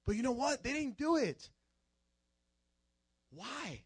But 0.06 0.16
you 0.16 0.24
know 0.24 0.32
what? 0.32 0.64
They 0.64 0.74
didn't 0.74 0.98
do 0.98 1.18
it. 1.18 1.50
Why? 3.32 3.82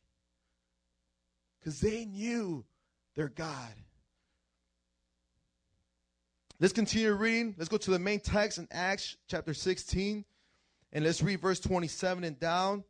Because 1.59 1.79
they 1.79 2.05
knew 2.05 2.65
their 3.15 3.29
God. 3.29 3.73
Let's 6.59 6.73
continue 6.73 7.11
reading. 7.13 7.55
Let's 7.57 7.69
go 7.69 7.77
to 7.77 7.91
the 7.91 7.97
main 7.97 8.19
text 8.19 8.59
in 8.59 8.67
Acts 8.71 9.17
chapter 9.27 9.53
16. 9.53 10.23
And 10.93 11.03
let's 11.03 11.23
read 11.23 11.41
verse 11.41 11.59
27 11.59 12.23
and 12.23 12.39
down. 12.39 12.83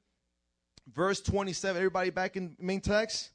Verse 0.93 1.21
27. 1.21 1.77
Everybody 1.77 2.09
back 2.09 2.35
in 2.35 2.57
main 2.59 2.81
text? 2.81 3.31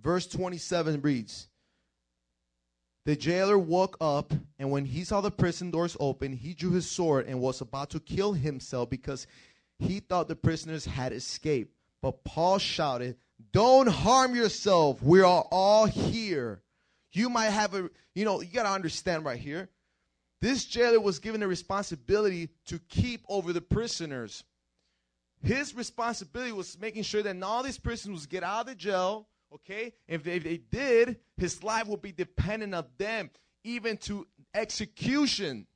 Verse 0.00 0.26
27 0.26 1.00
reads 1.00 1.48
The 3.04 3.16
jailer 3.16 3.58
woke 3.58 3.96
up, 4.00 4.32
and 4.58 4.70
when 4.70 4.84
he 4.84 5.04
saw 5.04 5.20
the 5.20 5.30
prison 5.30 5.70
doors 5.70 5.96
open, 6.00 6.32
he 6.32 6.54
drew 6.54 6.72
his 6.72 6.90
sword 6.90 7.26
and 7.26 7.40
was 7.40 7.60
about 7.60 7.90
to 7.90 8.00
kill 8.00 8.32
himself 8.32 8.90
because 8.90 9.26
he 9.78 10.00
thought 10.00 10.28
the 10.28 10.36
prisoners 10.36 10.84
had 10.84 11.12
escaped. 11.12 11.74
But 12.02 12.24
Paul 12.24 12.58
shouted, 12.58 13.16
Don't 13.52 13.88
harm 13.88 14.34
yourself. 14.34 15.02
We 15.02 15.20
are 15.20 15.46
all 15.50 15.86
here. 15.86 16.62
You 17.12 17.30
might 17.30 17.50
have 17.50 17.74
a, 17.74 17.88
you 18.14 18.24
know, 18.24 18.40
you 18.40 18.52
got 18.52 18.64
to 18.64 18.70
understand 18.70 19.24
right 19.24 19.38
here. 19.38 19.70
This 20.40 20.64
jailer 20.64 21.00
was 21.00 21.20
given 21.20 21.42
a 21.42 21.48
responsibility 21.48 22.50
to 22.66 22.78
keep 22.90 23.24
over 23.28 23.52
the 23.52 23.62
prisoners. 23.62 24.44
His 25.42 25.74
responsibility 25.74 26.52
was 26.52 26.78
making 26.78 27.04
sure 27.04 27.22
that 27.22 27.42
all 27.42 27.62
these 27.62 27.78
prisoners 27.78 28.26
get 28.26 28.42
out 28.42 28.62
of 28.62 28.66
the 28.66 28.74
jail, 28.74 29.28
okay? 29.52 29.92
If 30.06 30.22
they, 30.22 30.36
if 30.36 30.44
they 30.44 30.56
did, 30.58 31.18
his 31.36 31.62
life 31.62 31.86
would 31.86 32.02
be 32.02 32.12
dependent 32.12 32.74
on 32.74 32.86
them, 32.98 33.30
even 33.64 33.96
to 33.98 34.26
execution. 34.54 35.66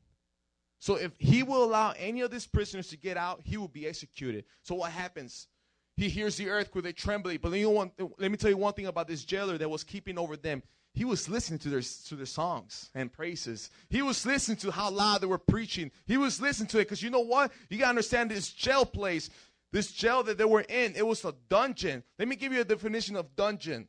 So 0.80 0.94
if 0.94 1.12
he 1.18 1.42
will 1.42 1.64
allow 1.64 1.92
any 1.98 2.20
of 2.20 2.30
these 2.30 2.46
prisoners 2.46 2.88
to 2.88 2.96
get 2.96 3.16
out, 3.16 3.40
he 3.44 3.56
will 3.56 3.68
be 3.68 3.86
executed. 3.86 4.44
So 4.62 4.76
what 4.76 4.92
happens? 4.92 5.48
He 5.96 6.08
hears 6.08 6.36
the 6.36 6.48
earthquake, 6.48 6.84
they 6.84 6.92
tremble. 6.92 7.36
But 7.42 7.50
one, 7.50 7.90
let 8.18 8.30
me 8.30 8.36
tell 8.36 8.50
you 8.50 8.56
one 8.56 8.74
thing 8.74 8.86
about 8.86 9.08
this 9.08 9.24
jailer 9.24 9.58
that 9.58 9.68
was 9.68 9.82
keeping 9.82 10.16
over 10.16 10.36
them. 10.36 10.62
He 10.94 11.04
was 11.04 11.28
listening 11.28 11.58
to 11.60 11.68
their 11.68 11.80
to 11.80 12.16
their 12.16 12.26
songs 12.26 12.90
and 12.94 13.12
praises. 13.12 13.70
He 13.88 14.02
was 14.02 14.24
listening 14.24 14.56
to 14.58 14.70
how 14.70 14.90
loud 14.90 15.20
they 15.20 15.26
were 15.26 15.38
preaching. 15.38 15.90
He 16.06 16.16
was 16.16 16.40
listening 16.40 16.68
to 16.68 16.78
it 16.78 16.84
because 16.84 17.02
you 17.02 17.10
know 17.10 17.20
what? 17.20 17.52
You 17.68 17.78
gotta 17.78 17.90
understand 17.90 18.30
this 18.30 18.50
jail 18.50 18.84
place, 18.84 19.30
this 19.72 19.92
jail 19.92 20.22
that 20.24 20.38
they 20.38 20.44
were 20.44 20.62
in. 20.62 20.94
It 20.96 21.06
was 21.06 21.24
a 21.24 21.34
dungeon. 21.48 22.02
Let 22.18 22.28
me 22.28 22.36
give 22.36 22.52
you 22.52 22.60
a 22.60 22.64
definition 22.64 23.16
of 23.16 23.34
dungeon. 23.36 23.88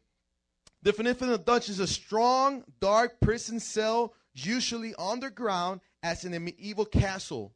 Definition 0.84 1.32
of 1.32 1.46
dungeon 1.46 1.74
is 1.74 1.80
a 1.80 1.88
strong, 1.88 2.64
dark 2.80 3.20
prison 3.22 3.60
cell, 3.60 4.14
usually 4.34 4.94
underground, 4.98 5.82
as 6.02 6.24
in 6.26 6.34
a 6.34 6.40
medieval 6.40 6.86
castle. 6.86 7.54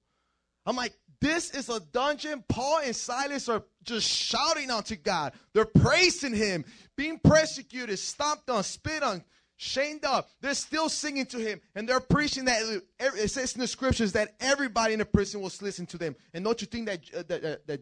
I'm 0.65 0.75
like, 0.75 0.93
this 1.21 1.51
is 1.51 1.69
a 1.69 1.79
dungeon. 1.79 2.43
Paul 2.49 2.81
and 2.83 2.95
Silas 2.95 3.47
are 3.47 3.63
just 3.83 4.09
shouting 4.09 4.69
unto 4.69 4.95
God. 4.97 5.33
They're 5.53 5.65
praising 5.65 6.33
him, 6.33 6.65
being 6.97 7.19
persecuted, 7.23 7.97
stomped 7.97 8.49
on, 8.49 8.63
spit 8.63 9.03
on, 9.03 9.23
shamed 9.55 10.03
up. 10.03 10.29
They're 10.41 10.53
still 10.53 10.89
singing 10.89 11.25
to 11.27 11.37
him, 11.37 11.61
and 11.75 11.87
they're 11.87 12.01
preaching 12.01 12.45
that. 12.45 12.81
It 12.99 13.29
says 13.29 13.53
in 13.53 13.61
the 13.61 13.67
scriptures 13.67 14.11
that 14.13 14.35
everybody 14.41 14.93
in 14.93 14.99
the 14.99 15.05
prison 15.05 15.39
was 15.39 15.61
listening 15.61 15.87
to 15.87 15.97
them. 15.97 16.15
And 16.33 16.43
don't 16.43 16.59
you 16.59 16.67
think 16.67 16.87
that, 16.87 16.99
uh, 17.15 17.23
that, 17.27 17.45
uh, 17.45 17.55
that 17.67 17.81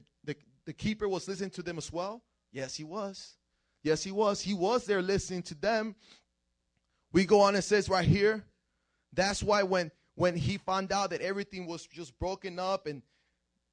the, 0.65 0.73
keeper 0.73 1.07
was 1.07 1.27
listening 1.27 1.49
to 1.51 1.63
them 1.63 1.77
as 1.77 1.91
well? 1.91 2.21
Yes, 2.51 2.75
he 2.75 2.83
was. 2.83 3.35
Yes, 3.83 4.03
he 4.03 4.11
was. 4.11 4.41
He 4.41 4.53
was 4.53 4.85
there 4.85 5.01
listening 5.01 5.43
to 5.43 5.55
them. 5.55 5.95
We 7.13 7.25
go 7.25 7.41
on 7.41 7.55
and 7.55 7.63
says 7.63 7.89
right 7.89 8.05
here, 8.05 8.43
that's 9.13 9.43
why 9.43 9.63
when 9.63 9.91
when 10.15 10.35
he 10.35 10.57
found 10.57 10.91
out 10.91 11.09
that 11.09 11.21
everything 11.21 11.65
was 11.65 11.87
just 11.87 12.17
broken 12.19 12.59
up 12.59 12.85
and 12.85 13.01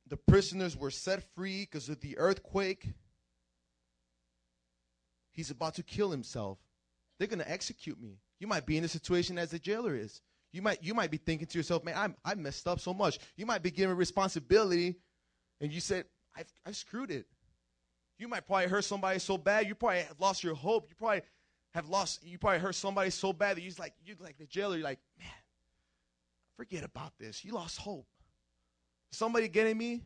the 0.06 0.16
prisoners 0.16 0.76
were 0.76 0.90
set 0.90 1.22
free 1.34 1.62
because 1.62 1.88
of 1.88 2.00
the 2.00 2.16
earthquake, 2.16 2.88
he's 5.32 5.50
about 5.50 5.74
to 5.74 5.82
kill 5.82 6.10
himself. 6.10 6.58
They're 7.18 7.28
to 7.28 7.50
execute 7.50 8.00
me. 8.00 8.18
You 8.38 8.46
might 8.46 8.66
be 8.66 8.76
in 8.78 8.84
a 8.84 8.88
situation 8.88 9.38
as 9.38 9.50
the 9.50 9.58
jailer 9.58 9.94
is. 9.94 10.22
You 10.52 10.62
might 10.62 10.82
you 10.82 10.94
might 10.94 11.10
be 11.10 11.18
thinking 11.18 11.46
to 11.48 11.58
yourself, 11.58 11.84
man, 11.84 11.94
I'm 11.96 12.16
I 12.24 12.34
messed 12.34 12.66
up 12.66 12.80
so 12.80 12.94
much. 12.94 13.18
You 13.36 13.44
might 13.44 13.62
be 13.62 13.70
given 13.70 13.96
responsibility, 13.96 14.96
and 15.60 15.72
you 15.72 15.80
said, 15.80 16.06
I've 16.38 16.52
I 16.64 16.72
screwed 16.72 17.10
it. 17.10 17.26
You 18.18 18.28
might 18.28 18.46
probably 18.46 18.68
hurt 18.68 18.84
somebody 18.84 19.18
so 19.18 19.36
bad, 19.38 19.66
you 19.66 19.74
probably 19.74 20.00
have 20.00 20.20
lost 20.20 20.42
your 20.42 20.54
hope. 20.54 20.86
You 20.88 20.96
probably 20.96 21.22
have 21.74 21.88
lost. 21.88 22.24
You 22.24 22.38
probably 22.38 22.60
hurt 22.60 22.74
somebody 22.74 23.10
so 23.10 23.32
bad 23.32 23.56
that 23.56 23.62
you're 23.62 23.72
like 23.78 23.94
you 24.04 24.14
like 24.20 24.38
the 24.38 24.46
jailer. 24.46 24.76
You're 24.76 24.84
like, 24.84 25.00
man, 25.18 25.28
forget 26.56 26.84
about 26.84 27.12
this. 27.18 27.44
You 27.44 27.52
lost 27.52 27.78
hope. 27.78 28.06
Somebody 29.10 29.48
getting 29.48 29.76
me? 29.76 30.02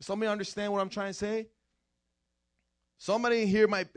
Somebody 0.00 0.30
understand 0.30 0.72
what 0.72 0.80
I'm 0.80 0.88
trying 0.88 1.10
to 1.10 1.14
say? 1.14 1.48
Somebody 2.98 3.46
here 3.46 3.66
might, 3.66 3.88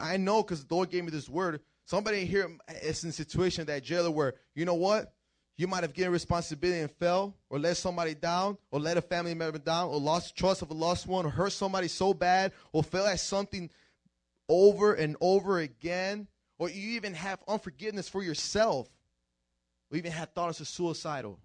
I 0.00 0.16
know 0.16 0.42
because 0.42 0.64
the 0.64 0.74
Lord 0.74 0.90
gave 0.90 1.04
me 1.04 1.10
this 1.10 1.28
word. 1.28 1.60
Somebody 1.84 2.24
here 2.24 2.50
is 2.82 3.04
in 3.04 3.10
a 3.10 3.12
situation 3.12 3.66
that 3.66 3.84
jailer 3.84 4.10
where, 4.10 4.34
you 4.54 4.64
know 4.64 4.74
what? 4.74 5.12
You 5.58 5.66
might 5.66 5.82
have 5.82 5.92
given 5.92 6.12
responsibility 6.12 6.80
and 6.80 6.90
fell, 6.90 7.34
or 7.50 7.58
let 7.58 7.76
somebody 7.76 8.14
down, 8.14 8.56
or 8.70 8.78
let 8.78 8.96
a 8.96 9.02
family 9.02 9.34
member 9.34 9.58
down, 9.58 9.88
or 9.88 9.98
lost 9.98 10.36
trust 10.36 10.62
of 10.62 10.70
a 10.70 10.74
lost 10.74 11.08
one, 11.08 11.26
or 11.26 11.30
hurt 11.30 11.50
somebody 11.50 11.88
so 11.88 12.14
bad, 12.14 12.52
or 12.72 12.84
felt 12.84 13.08
at 13.08 13.18
something 13.18 13.68
over 14.48 14.94
and 14.94 15.16
over 15.20 15.58
again, 15.58 16.28
or 16.58 16.70
you 16.70 16.90
even 16.92 17.12
have 17.12 17.40
unforgiveness 17.48 18.08
for 18.08 18.22
yourself, 18.22 18.88
or 19.90 19.98
even 19.98 20.12
had 20.12 20.32
thoughts 20.32 20.60
of 20.60 20.68
suicidal, 20.68 21.40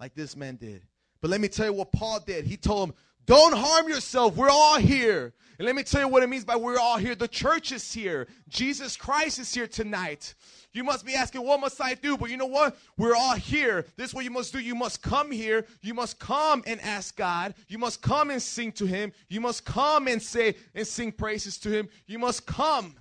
like 0.00 0.14
this 0.14 0.34
man 0.34 0.56
did. 0.56 0.82
But 1.20 1.30
let 1.30 1.40
me 1.40 1.48
tell 1.48 1.66
you 1.66 1.74
what 1.74 1.92
Paul 1.92 2.20
did. 2.20 2.46
He 2.46 2.56
told 2.56 2.88
him, 2.88 2.94
Don't 3.26 3.54
harm 3.54 3.88
yourself. 3.88 4.36
We're 4.36 4.50
all 4.50 4.78
here. 4.78 5.32
And 5.58 5.66
let 5.66 5.76
me 5.76 5.82
tell 5.82 6.00
you 6.00 6.08
what 6.08 6.22
it 6.22 6.28
means 6.28 6.44
by 6.44 6.56
we're 6.56 6.78
all 6.78 6.96
here. 6.96 7.14
The 7.14 7.28
church 7.28 7.70
is 7.70 7.92
here. 7.92 8.26
Jesus 8.48 8.96
Christ 8.96 9.38
is 9.38 9.54
here 9.54 9.66
tonight. 9.66 10.34
You 10.72 10.82
must 10.82 11.04
be 11.04 11.14
asking, 11.14 11.44
What 11.46 11.60
must 11.60 11.80
I 11.80 11.94
do? 11.94 12.16
But 12.16 12.30
you 12.30 12.36
know 12.36 12.46
what? 12.46 12.76
We're 12.96 13.14
all 13.14 13.34
here. 13.34 13.86
This 13.96 14.08
is 14.08 14.14
what 14.14 14.24
you 14.24 14.30
must 14.30 14.52
do. 14.52 14.58
You 14.58 14.74
must 14.74 15.02
come 15.02 15.30
here. 15.30 15.66
You 15.82 15.94
must 15.94 16.18
come 16.18 16.64
and 16.66 16.80
ask 16.80 17.14
God. 17.16 17.54
You 17.68 17.78
must 17.78 18.02
come 18.02 18.30
and 18.30 18.42
sing 18.42 18.72
to 18.72 18.86
Him. 18.86 19.12
You 19.28 19.40
must 19.40 19.64
come 19.64 20.08
and 20.08 20.20
say 20.20 20.56
and 20.74 20.86
sing 20.86 21.12
praises 21.12 21.58
to 21.58 21.70
Him. 21.70 21.88
You 22.06 22.18
must 22.18 22.46
come 22.46 22.96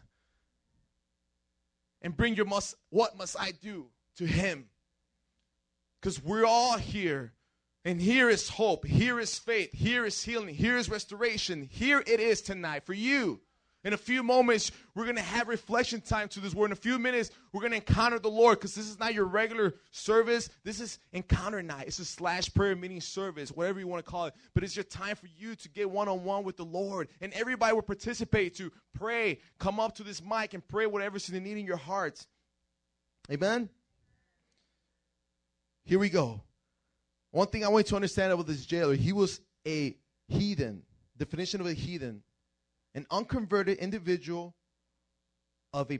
and 2.01 2.15
bring 2.15 2.35
your 2.35 2.45
must, 2.45 2.75
what 2.89 3.17
must 3.17 3.39
I 3.39 3.51
do 3.51 3.87
to 4.17 4.25
Him? 4.25 4.65
Because 5.99 6.21
we're 6.21 6.45
all 6.45 6.77
here. 6.77 7.33
And 7.83 7.99
here 7.99 8.29
is 8.29 8.47
hope. 8.47 8.85
Here 8.85 9.19
is 9.19 9.39
faith. 9.39 9.71
Here 9.73 10.05
is 10.05 10.23
healing. 10.23 10.53
Here 10.53 10.77
is 10.77 10.89
restoration. 10.89 11.67
Here 11.71 12.03
it 12.05 12.19
is 12.19 12.41
tonight 12.41 12.85
for 12.85 12.93
you. 12.93 13.39
In 13.83 13.93
a 13.93 13.97
few 13.97 14.21
moments, 14.21 14.71
we're 14.93 15.05
going 15.05 15.15
to 15.15 15.23
have 15.23 15.47
reflection 15.47 16.01
time 16.01 16.27
to 16.29 16.39
this 16.39 16.53
word. 16.53 16.67
In 16.67 16.71
a 16.73 16.75
few 16.75 16.99
minutes, 16.99 17.31
we're 17.51 17.61
going 17.61 17.71
to 17.71 17.77
encounter 17.77 18.19
the 18.19 18.29
Lord 18.29 18.59
because 18.59 18.75
this 18.75 18.87
is 18.87 18.99
not 18.99 19.15
your 19.15 19.25
regular 19.25 19.73
service. 19.89 20.49
This 20.63 20.79
is 20.79 20.99
encounter 21.13 21.63
night. 21.63 21.87
It's 21.87 21.97
a 21.97 22.05
slash 22.05 22.53
prayer 22.53 22.75
meeting 22.75 23.01
service, 23.01 23.49
whatever 23.51 23.79
you 23.79 23.87
want 23.87 24.05
to 24.05 24.11
call 24.11 24.25
it. 24.25 24.35
But 24.53 24.63
it's 24.63 24.75
your 24.75 24.83
time 24.83 25.15
for 25.15 25.27
you 25.35 25.55
to 25.55 25.69
get 25.69 25.89
one 25.89 26.07
on 26.07 26.23
one 26.23 26.43
with 26.43 26.57
the 26.57 26.65
Lord. 26.65 27.07
And 27.21 27.33
everybody 27.33 27.73
will 27.73 27.81
participate 27.81 28.55
to 28.57 28.71
pray, 28.93 29.39
come 29.57 29.79
up 29.79 29.95
to 29.95 30.03
this 30.03 30.21
mic 30.23 30.53
and 30.53 30.67
pray 30.67 30.85
whatever's 30.85 31.27
in 31.27 31.33
the 31.33 31.41
need 31.41 31.57
in 31.57 31.65
your 31.65 31.77
hearts. 31.77 32.27
Amen? 33.31 33.67
Here 35.85 35.97
we 35.97 36.09
go. 36.09 36.41
One 37.31 37.47
thing 37.47 37.63
I 37.63 37.69
want 37.69 37.87
you 37.87 37.89
to 37.91 37.95
understand 37.95 38.33
about 38.33 38.47
this 38.47 38.65
jailer, 38.65 38.93
he 38.93 39.13
was 39.13 39.39
a 39.65 39.95
heathen. 40.27 40.83
Definition 41.17 41.61
of 41.61 41.67
a 41.67 41.73
heathen. 41.73 42.23
An 42.93 43.05
unconverted 43.09 43.77
individual 43.77 44.53
of 45.73 45.89
a 45.91 45.99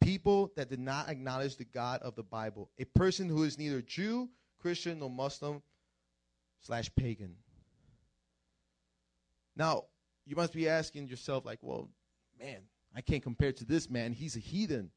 people 0.00 0.52
that 0.56 0.68
did 0.68 0.80
not 0.80 1.08
acknowledge 1.08 1.56
the 1.56 1.64
God 1.64 2.02
of 2.02 2.16
the 2.16 2.24
Bible. 2.24 2.70
A 2.78 2.84
person 2.84 3.28
who 3.28 3.44
is 3.44 3.56
neither 3.56 3.80
Jew, 3.80 4.28
Christian, 4.60 4.98
nor 4.98 5.10
Muslim 5.10 5.62
slash 6.60 6.90
pagan. 6.96 7.36
Now, 9.56 9.84
you 10.26 10.34
must 10.34 10.52
be 10.52 10.68
asking 10.68 11.06
yourself, 11.06 11.44
like, 11.44 11.60
well, 11.62 11.88
man, 12.40 12.62
I 12.96 13.00
can't 13.00 13.22
compare 13.22 13.52
to 13.52 13.64
this 13.64 13.88
man. 13.88 14.12
He's 14.12 14.36
a 14.36 14.40
heathen. 14.40 14.90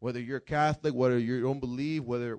Whether 0.00 0.20
you're 0.20 0.40
Catholic, 0.40 0.94
whether 0.94 1.18
you 1.18 1.42
don't 1.42 1.60
believe, 1.60 2.04
whether 2.04 2.38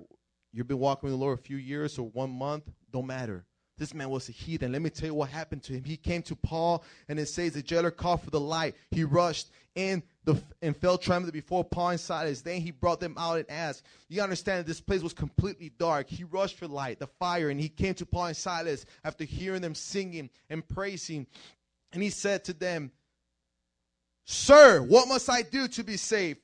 you've 0.52 0.68
been 0.68 0.78
walking 0.78 1.08
with 1.08 1.18
the 1.18 1.24
Lord 1.24 1.38
a 1.38 1.42
few 1.42 1.56
years 1.56 1.98
or 1.98 2.08
one 2.08 2.30
month, 2.30 2.64
don't 2.92 3.06
matter. 3.06 3.44
This 3.78 3.94
man 3.94 4.10
was 4.10 4.28
a 4.28 4.32
heathen. 4.32 4.72
Let 4.72 4.82
me 4.82 4.90
tell 4.90 5.06
you 5.06 5.14
what 5.14 5.30
happened 5.30 5.62
to 5.64 5.72
him. 5.72 5.84
He 5.84 5.96
came 5.96 6.22
to 6.22 6.34
Paul, 6.34 6.82
and 7.08 7.18
it 7.18 7.26
says 7.26 7.52
the 7.52 7.62
jailer 7.62 7.92
called 7.92 8.22
for 8.22 8.30
the 8.30 8.40
light. 8.40 8.74
He 8.90 9.04
rushed 9.04 9.50
in 9.76 10.02
the 10.24 10.42
and 10.60 10.76
fell 10.76 10.98
trembling 10.98 11.32
before 11.32 11.64
Paul 11.64 11.90
and 11.90 12.00
Silas. 12.00 12.42
Then 12.42 12.60
he 12.60 12.72
brought 12.72 12.98
them 12.98 13.14
out 13.16 13.38
and 13.38 13.48
asked. 13.48 13.84
You 14.08 14.20
understand 14.20 14.58
that 14.58 14.66
this 14.66 14.80
place 14.80 15.00
was 15.00 15.12
completely 15.12 15.70
dark. 15.78 16.08
He 16.08 16.24
rushed 16.24 16.56
for 16.56 16.66
light, 16.66 16.98
the 16.98 17.06
fire, 17.06 17.50
and 17.50 17.60
he 17.60 17.68
came 17.68 17.94
to 17.94 18.06
Paul 18.06 18.26
and 18.26 18.36
Silas 18.36 18.84
after 19.04 19.22
hearing 19.22 19.62
them 19.62 19.76
singing 19.76 20.28
and 20.50 20.66
praising. 20.66 21.28
And 21.92 22.02
he 22.02 22.10
said 22.10 22.44
to 22.44 22.52
them, 22.52 22.90
Sir, 24.24 24.82
what 24.82 25.08
must 25.08 25.30
I 25.30 25.42
do 25.42 25.68
to 25.68 25.84
be 25.84 25.96
saved? 25.96 26.40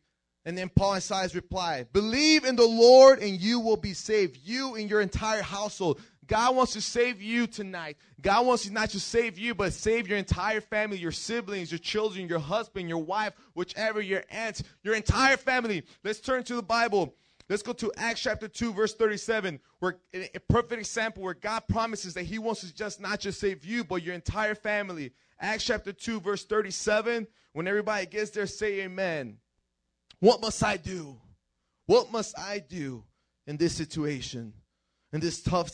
And 0.46 0.58
then 0.58 0.68
Paul 0.68 0.94
and 0.94 1.02
Silas 1.02 1.34
replied, 1.34 1.92
Believe 1.92 2.44
in 2.44 2.56
the 2.56 2.66
Lord 2.66 3.20
and 3.20 3.40
you 3.40 3.60
will 3.60 3.76
be 3.76 3.94
saved, 3.94 4.38
you 4.44 4.74
and 4.74 4.90
your 4.90 5.00
entire 5.00 5.42
household. 5.42 6.00
God 6.26 6.56
wants 6.56 6.72
to 6.72 6.80
save 6.80 7.20
you 7.20 7.46
tonight. 7.46 7.96
God 8.20 8.46
wants 8.46 8.64
to 8.64 8.72
not 8.72 8.90
just 8.90 9.08
save 9.08 9.38
you, 9.38 9.54
but 9.54 9.72
save 9.72 10.08
your 10.08 10.18
entire 10.18 10.60
family, 10.60 10.96
your 10.96 11.12
siblings, 11.12 11.70
your 11.70 11.78
children, 11.78 12.28
your 12.28 12.38
husband, 12.38 12.88
your 12.88 13.02
wife, 13.02 13.34
whichever, 13.54 14.00
your 14.00 14.22
aunts, 14.30 14.62
your 14.82 14.94
entire 14.94 15.36
family. 15.36 15.82
Let's 16.02 16.20
turn 16.20 16.42
to 16.44 16.54
the 16.54 16.62
Bible. 16.62 17.14
Let's 17.48 17.62
go 17.62 17.74
to 17.74 17.92
Acts 17.96 18.22
chapter 18.22 18.48
2, 18.48 18.72
verse 18.72 18.94
37, 18.94 19.60
where 19.80 19.98
a 20.14 20.40
perfect 20.48 20.80
example 20.80 21.22
where 21.22 21.34
God 21.34 21.64
promises 21.68 22.14
that 22.14 22.22
He 22.22 22.38
wants 22.38 22.62
to 22.62 22.74
just 22.74 23.00
not 23.00 23.20
just 23.20 23.38
save 23.38 23.64
you, 23.64 23.84
but 23.84 24.02
your 24.02 24.14
entire 24.14 24.54
family. 24.54 25.12
Acts 25.38 25.64
chapter 25.64 25.92
2, 25.92 26.20
verse 26.20 26.44
37. 26.44 27.26
When 27.52 27.68
everybody 27.68 28.06
gets 28.06 28.30
there, 28.30 28.46
say 28.46 28.80
amen. 28.80 29.36
What 30.24 30.40
must 30.40 30.64
I 30.64 30.78
do? 30.78 31.18
What 31.84 32.10
must 32.10 32.38
I 32.38 32.58
do 32.58 33.04
in 33.46 33.58
this 33.58 33.74
situation, 33.74 34.54
in 35.12 35.20
this 35.20 35.42
tough 35.42 35.70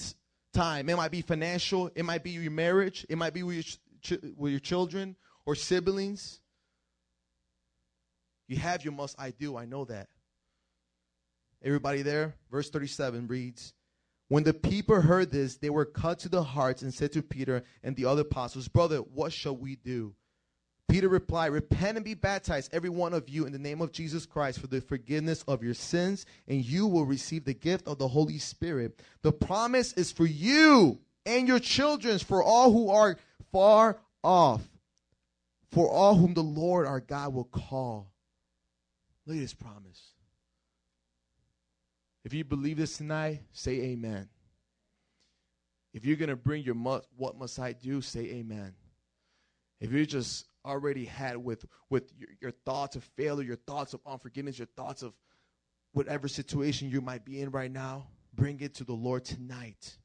time? 0.53 0.89
It 0.89 0.97
might 0.97 1.13
be 1.13 1.23
financial, 1.23 1.89
it 1.95 2.05
might 2.05 2.25
be 2.25 2.31
your 2.31 2.51
marriage, 2.51 3.07
it 3.09 3.17
might 3.17 3.33
be 3.33 3.45
with 3.45 3.55
your, 3.55 4.19
ch- 4.19 4.23
with 4.37 4.51
your 4.51 4.59
children 4.59 5.15
or 5.47 5.55
siblings. 5.55 6.41
You 8.49 8.57
have 8.57 8.85
your 8.85 8.93
must 8.93 9.15
I 9.21 9.31
do, 9.31 9.57
I 9.57 9.67
know 9.67 9.85
that. 9.85 10.09
Everybody 11.63 12.03
there? 12.03 12.35
Verse 12.51 12.71
37 12.71 13.29
reads 13.29 13.73
When 14.27 14.43
the 14.43 14.53
people 14.53 15.01
heard 15.01 15.31
this, 15.31 15.59
they 15.59 15.71
were 15.71 15.85
cut 15.85 16.19
to 16.21 16.29
the 16.29 16.43
hearts 16.43 16.83
and 16.83 16.93
said 16.93 17.13
to 17.13 17.23
Peter 17.23 17.63
and 17.85 17.95
the 17.95 18.07
other 18.07 18.23
apostles, 18.23 18.67
Brother, 18.67 18.97
what 18.97 19.33
shall 19.33 19.57
we 19.57 19.77
do? 19.77 20.17
Peter 20.91 21.09
replied, 21.09 21.53
Repent 21.53 21.97
and 21.97 22.05
be 22.05 22.15
baptized, 22.15 22.75
every 22.75 22.91
one 22.91 23.15
of 23.15 23.29
you, 23.29 23.47
in 23.47 23.53
the 23.53 23.59
name 23.59 23.81
of 23.81 23.93
Jesus 23.93 24.27
Christ 24.27 24.59
for 24.59 24.67
the 24.67 24.81
forgiveness 24.81 25.45
of 25.47 25.63
your 25.63 25.75
sins, 25.75 26.27
and 26.49 26.65
you 26.65 26.87
will 26.87 27.07
receive 27.07 27.45
the 27.45 27.55
gift 27.55 27.87
of 27.87 27.99
the 27.99 28.09
Holy 28.09 28.39
Spirit. 28.39 29.01
The 29.23 29.33
promise 29.33 29.93
is 29.93 30.11
for 30.11 30.27
you 30.27 30.99
and 31.25 31.47
your 31.47 31.61
children, 31.61 32.19
for 32.19 32.43
all 32.43 32.73
who 32.73 32.91
are 32.91 33.17
far 33.53 33.99
off, 34.25 34.63
for 35.71 35.89
all 35.89 36.17
whom 36.17 36.35
the 36.35 36.43
Lord 36.43 36.87
our 36.87 37.01
God 37.01 37.35
will 37.35 37.45
call. 37.45 38.11
Look 39.27 39.37
at 39.37 39.43
his 39.43 39.55
promise. 39.55 40.03
If 42.25 42.35
you 42.35 42.45
believe 42.45 42.79
this 42.79 42.97
tonight, 42.97 43.43
say 43.53 43.81
amen. 43.81 44.29
If 45.93 46.05
you're 46.05 46.17
going 46.17 46.31
to 46.31 46.37
bring 46.37 46.65
your 46.65 46.75
must, 46.75 47.07
what 47.17 47.39
must 47.39 47.59
I 47.59 47.73
do, 47.73 48.01
say 48.01 48.21
amen. 48.21 48.75
If 49.81 49.93
you're 49.93 50.05
just 50.05 50.47
already 50.65 51.07
had 51.07 51.37
with 51.37 51.65
with 51.89 52.13
your, 52.19 52.29
your 52.41 52.51
thoughts 52.51 52.97
of 52.97 53.05
failure, 53.17 53.45
your 53.45 53.57
thoughts 53.57 53.95
of 53.95 54.01
unforgiveness, 54.07 54.59
your 54.59 54.69
thoughts 54.77 55.03
of 55.03 55.15
whatever 55.93 56.29
situation 56.29 56.91
you 56.91 57.01
might 57.01 57.25
be 57.25 57.41
in 57.41 57.51
right 57.51 57.71
now, 57.71 58.07
bring 58.35 58.61
it 58.61 58.75
to 58.77 58.85
the 58.85 58.93
Lord 58.93 59.25
tonight. 59.25 59.97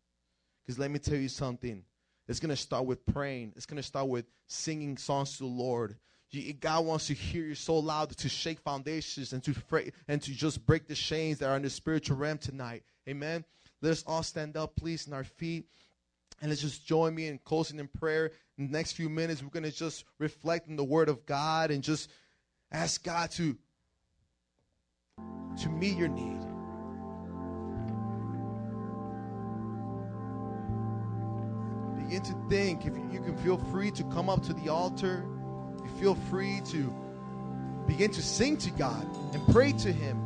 Because 0.66 0.80
let 0.80 0.92
me 0.92 1.00
tell 1.00 1.18
you 1.18 1.30
something. 1.30 1.84
It's 2.28 2.40
going 2.40 2.50
to 2.50 2.56
start 2.56 2.86
with 2.86 3.06
praying. 3.06 3.54
It's 3.56 3.68
going 3.68 3.78
to 3.78 3.84
start 3.84 4.08
with 4.08 4.26
singing 4.48 4.98
songs 4.98 5.34
to 5.34 5.44
the 5.44 5.50
Lord. 5.50 5.96
You, 6.32 6.54
God 6.54 6.86
wants 6.86 7.08
to 7.08 7.14
hear 7.14 7.46
you 7.46 7.56
so 7.56 7.78
loud 7.78 8.10
to 8.10 8.30
shake 8.30 8.60
foundations 8.60 9.32
and 9.32 9.44
to 9.44 9.54
fray, 9.54 9.92
and 10.08 10.22
to 10.24 10.32
just 10.32 10.66
break 10.66 10.88
the 10.88 10.96
chains 10.96 11.38
that 11.40 11.50
are 11.50 11.56
in 11.56 11.62
the 11.62 11.70
spiritual 11.70 12.18
realm 12.18 12.40
tonight. 12.40 12.84
Amen. 13.08 13.46
Let 13.82 13.92
us 13.92 14.04
all 14.08 14.24
stand 14.24 14.58
up, 14.58 14.76
please, 14.76 15.06
in 15.06 15.14
our 15.14 15.24
feet. 15.24 15.68
And 16.42 16.50
let's 16.50 16.62
just 16.62 16.86
join 16.86 17.16
me 17.16 17.28
in 17.28 17.40
closing 17.40 17.80
in 17.80 17.88
prayer. 17.88 18.32
In 18.58 18.68
the 18.68 18.72
next 18.72 18.94
few 18.94 19.10
minutes, 19.10 19.42
we're 19.42 19.50
going 19.50 19.64
to 19.64 19.72
just 19.72 20.06
reflect 20.20 20.70
on 20.70 20.76
the 20.76 20.84
Word 20.84 21.10
of 21.10 21.26
God 21.26 21.72
and 21.72 21.84
just 21.84 22.10
ask 22.72 23.04
God 23.04 23.32
to, 23.32 23.58
to 25.62 25.70
meet 25.70 25.98
your 25.98 26.10
need. 26.10 26.40
Begin 32.04 32.22
to 32.22 32.50
think. 32.50 32.86
If 32.86 32.96
you, 32.96 33.22
can 33.22 33.38
feel 33.38 33.58
free 33.58 33.92
to 33.92 34.04
come 34.06 34.30
up 34.30 34.44
to 34.44 34.54
the 34.54 34.70
altar, 34.70 35.26
you 35.84 35.90
feel 36.00 36.16
free 36.30 36.62
to 36.66 36.94
begin 37.88 38.12
to 38.12 38.22
sing 38.22 38.58
to 38.58 38.72
God 38.72 39.08
and 39.34 39.48
pray 39.48 39.72
to 39.72 39.92
Him. 39.92 40.25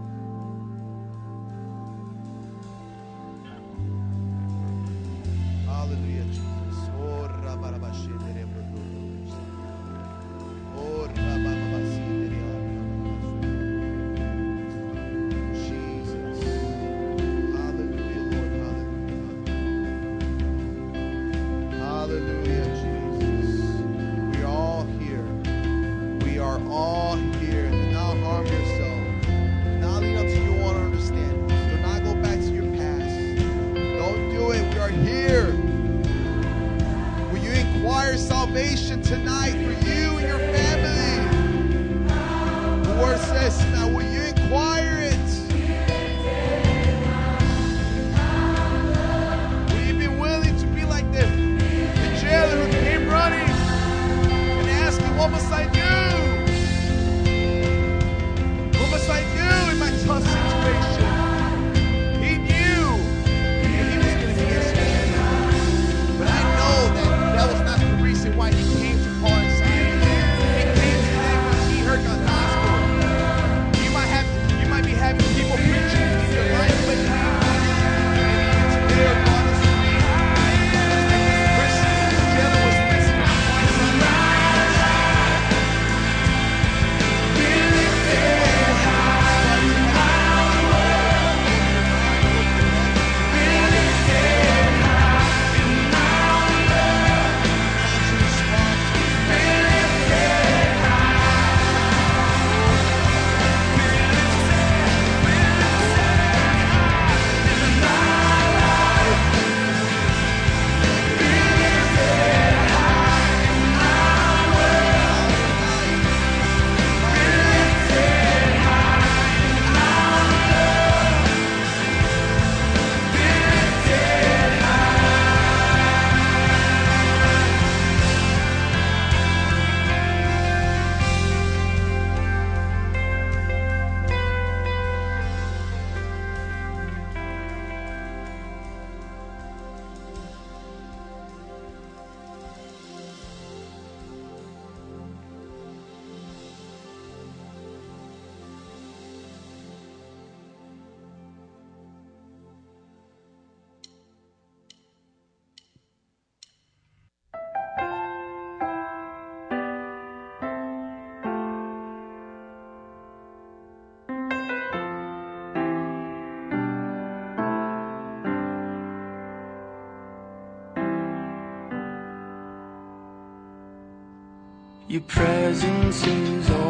Your 175.00 175.06
presence 175.08 176.06
is 176.06 176.50
all 176.50 176.69